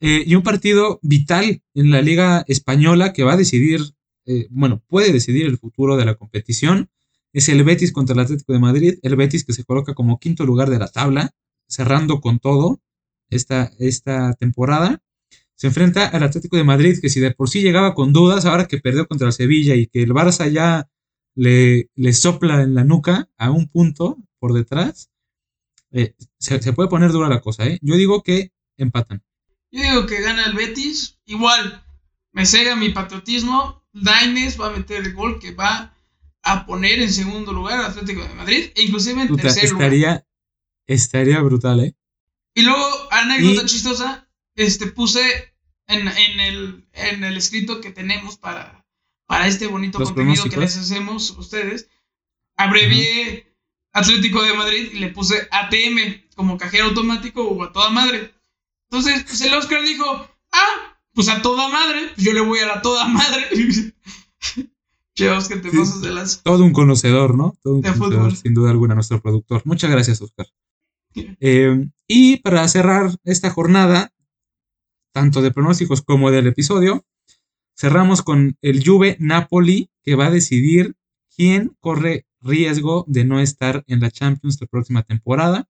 [0.00, 3.80] Eh, y un partido vital en la Liga Española que va a decidir,
[4.26, 6.90] eh, bueno, puede decidir el futuro de la competición.
[7.32, 8.94] Es el Betis contra el Atlético de Madrid.
[9.02, 11.30] El Betis que se coloca como quinto lugar de la tabla,
[11.68, 12.80] cerrando con todo
[13.30, 15.02] esta, esta temporada.
[15.54, 18.66] Se enfrenta al Atlético de Madrid que si de por sí llegaba con dudas, ahora
[18.66, 20.88] que perdió contra el Sevilla y que el Barça ya
[21.34, 25.10] le, le sopla en la nuca a un punto por detrás,
[25.92, 27.66] eh, se, se puede poner dura la cosa.
[27.66, 27.78] ¿eh?
[27.80, 29.22] Yo digo que empatan.
[29.70, 31.18] Yo digo que gana el Betis.
[31.24, 31.84] Igual,
[32.32, 33.82] me cega mi patriotismo.
[34.02, 35.94] Daines va a meter el gol que va
[36.42, 38.70] a poner en segundo lugar al Atlético de Madrid.
[38.74, 39.86] E inclusive en Puta, tercer lugar.
[39.92, 40.26] estaría,
[40.86, 41.94] estaría brutal, ¿eh?
[42.54, 45.54] Y luego, anécdota Y- chistosa, este, puse
[45.86, 48.86] en, en el, en el escrito que tenemos para,
[49.26, 51.88] para este bonito Los contenido que les hacemos a ustedes,
[52.56, 53.54] abrevié
[53.92, 58.34] Atlético de Madrid y le puse ATM como cajero automático o a toda madre.
[58.90, 62.80] Entonces, pues el Oscar dijo, ah, pues a toda madre, yo le voy a la
[62.82, 63.46] toda madre.
[65.14, 65.76] che, Oscar, te Sí.
[65.78, 66.42] pasas de las...
[66.42, 67.56] Todo un conocedor, ¿no?
[67.62, 68.36] Todo un De conocedor, fútbol.
[68.36, 69.62] sin duda alguna, nuestro productor.
[69.64, 70.46] Muchas gracias, Oscar.
[71.40, 74.12] Eh, y para cerrar esta jornada,
[75.14, 77.06] tanto de pronósticos como del episodio,
[77.74, 80.94] cerramos con el Juve Napoli, que va a decidir
[81.34, 85.66] quién corre riesgo de no estar en la Champions la próxima temporada.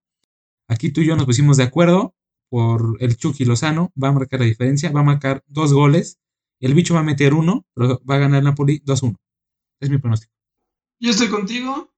[0.66, 2.15] Aquí tú y yo nos pusimos de acuerdo
[2.56, 6.18] por el Chucky Lozano, va a marcar la diferencia, va a marcar dos goles.
[6.58, 9.14] El bicho va a meter uno, pero va a ganar Napoli 2-1.
[9.78, 10.32] Es mi pronóstico.
[10.98, 11.92] Yo estoy contigo.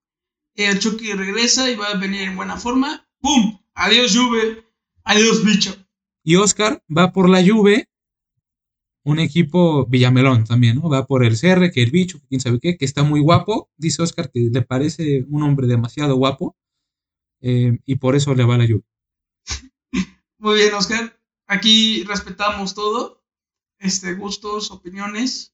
[0.56, 3.08] El Chucky regresa y va a venir en buena forma.
[3.20, 3.56] ¡Pum!
[3.74, 4.64] Adiós, Juve.
[5.04, 5.76] Adiós, bicho.
[6.24, 7.88] Y Oscar va por la Juve,
[9.04, 10.88] un equipo Villamelón también, ¿no?
[10.90, 13.70] Va por el CR, que el bicho, quién sabe qué, que está muy guapo.
[13.76, 16.56] Dice Oscar que le parece un hombre demasiado guapo.
[17.40, 18.82] eh, y por eso le va la Juve.
[20.38, 21.20] Muy bien, Oscar.
[21.48, 23.24] Aquí respetamos todo.
[23.78, 25.52] Este, gustos, opiniones.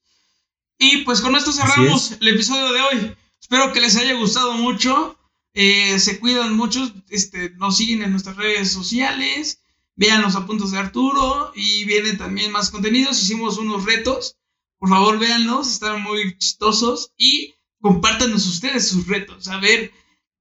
[0.78, 2.18] Y pues con esto cerramos es.
[2.20, 3.16] el episodio de hoy.
[3.40, 5.18] Espero que les haya gustado mucho.
[5.54, 6.80] Eh, se cuidan mucho.
[7.08, 9.62] Este, nos siguen en nuestras redes sociales.
[9.96, 11.52] Vean los apuntes de Arturo.
[11.54, 13.22] Y vienen también más contenidos.
[13.22, 14.36] Hicimos unos retos.
[14.78, 15.68] Por favor, véanlos.
[15.68, 17.12] Están muy chistosos.
[17.16, 19.48] Y compártanos ustedes sus retos.
[19.48, 19.92] A ver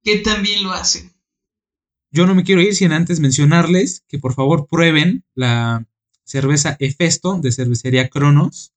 [0.04, 1.13] qué tan bien lo hacen.
[2.14, 5.86] Yo no me quiero ir sin antes mencionarles que por favor prueben la
[6.24, 8.72] cerveza Efesto de cervecería Cronos,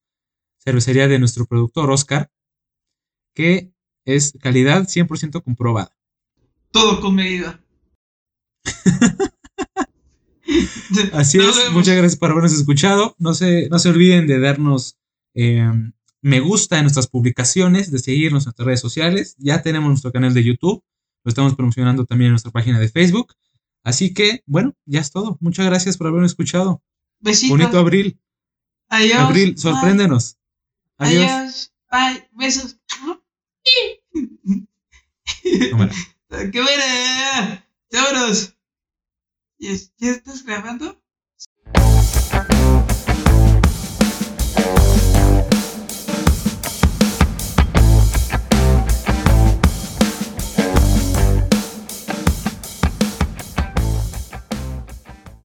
[0.59, 2.33] cervecería de nuestro productor Oscar,
[3.35, 3.71] que
[4.05, 5.95] es calidad 100% comprobada.
[6.71, 7.63] Todo con medida.
[11.13, 13.15] Así es, muchas gracias por habernos escuchado.
[13.19, 14.97] No se, no se olviden de darnos
[15.35, 15.71] eh,
[16.23, 19.37] me gusta en nuestras publicaciones, de seguirnos en nuestras redes sociales.
[19.39, 20.83] Ya tenemos nuestro canal de YouTube,
[21.27, 23.35] lo estamos promocionando también en nuestra página de Facebook.
[23.83, 25.37] Así que, bueno, ya es todo.
[25.41, 26.85] Muchas gracias por habernos escuchado.
[27.19, 27.59] Besitos.
[27.59, 28.21] Bonito abril.
[28.89, 29.19] Adiós.
[29.19, 29.59] Abril, Bye.
[29.59, 30.39] sorpréndenos.
[30.99, 31.29] Adiós.
[31.29, 31.73] Adiós.
[31.91, 32.29] Bye.
[32.31, 32.79] Besos.
[35.71, 35.93] Cámara.
[36.53, 37.69] ¡Qué buena!
[37.91, 38.55] ¡Vámonos!
[39.59, 41.03] ¿Ya ya estás grabando?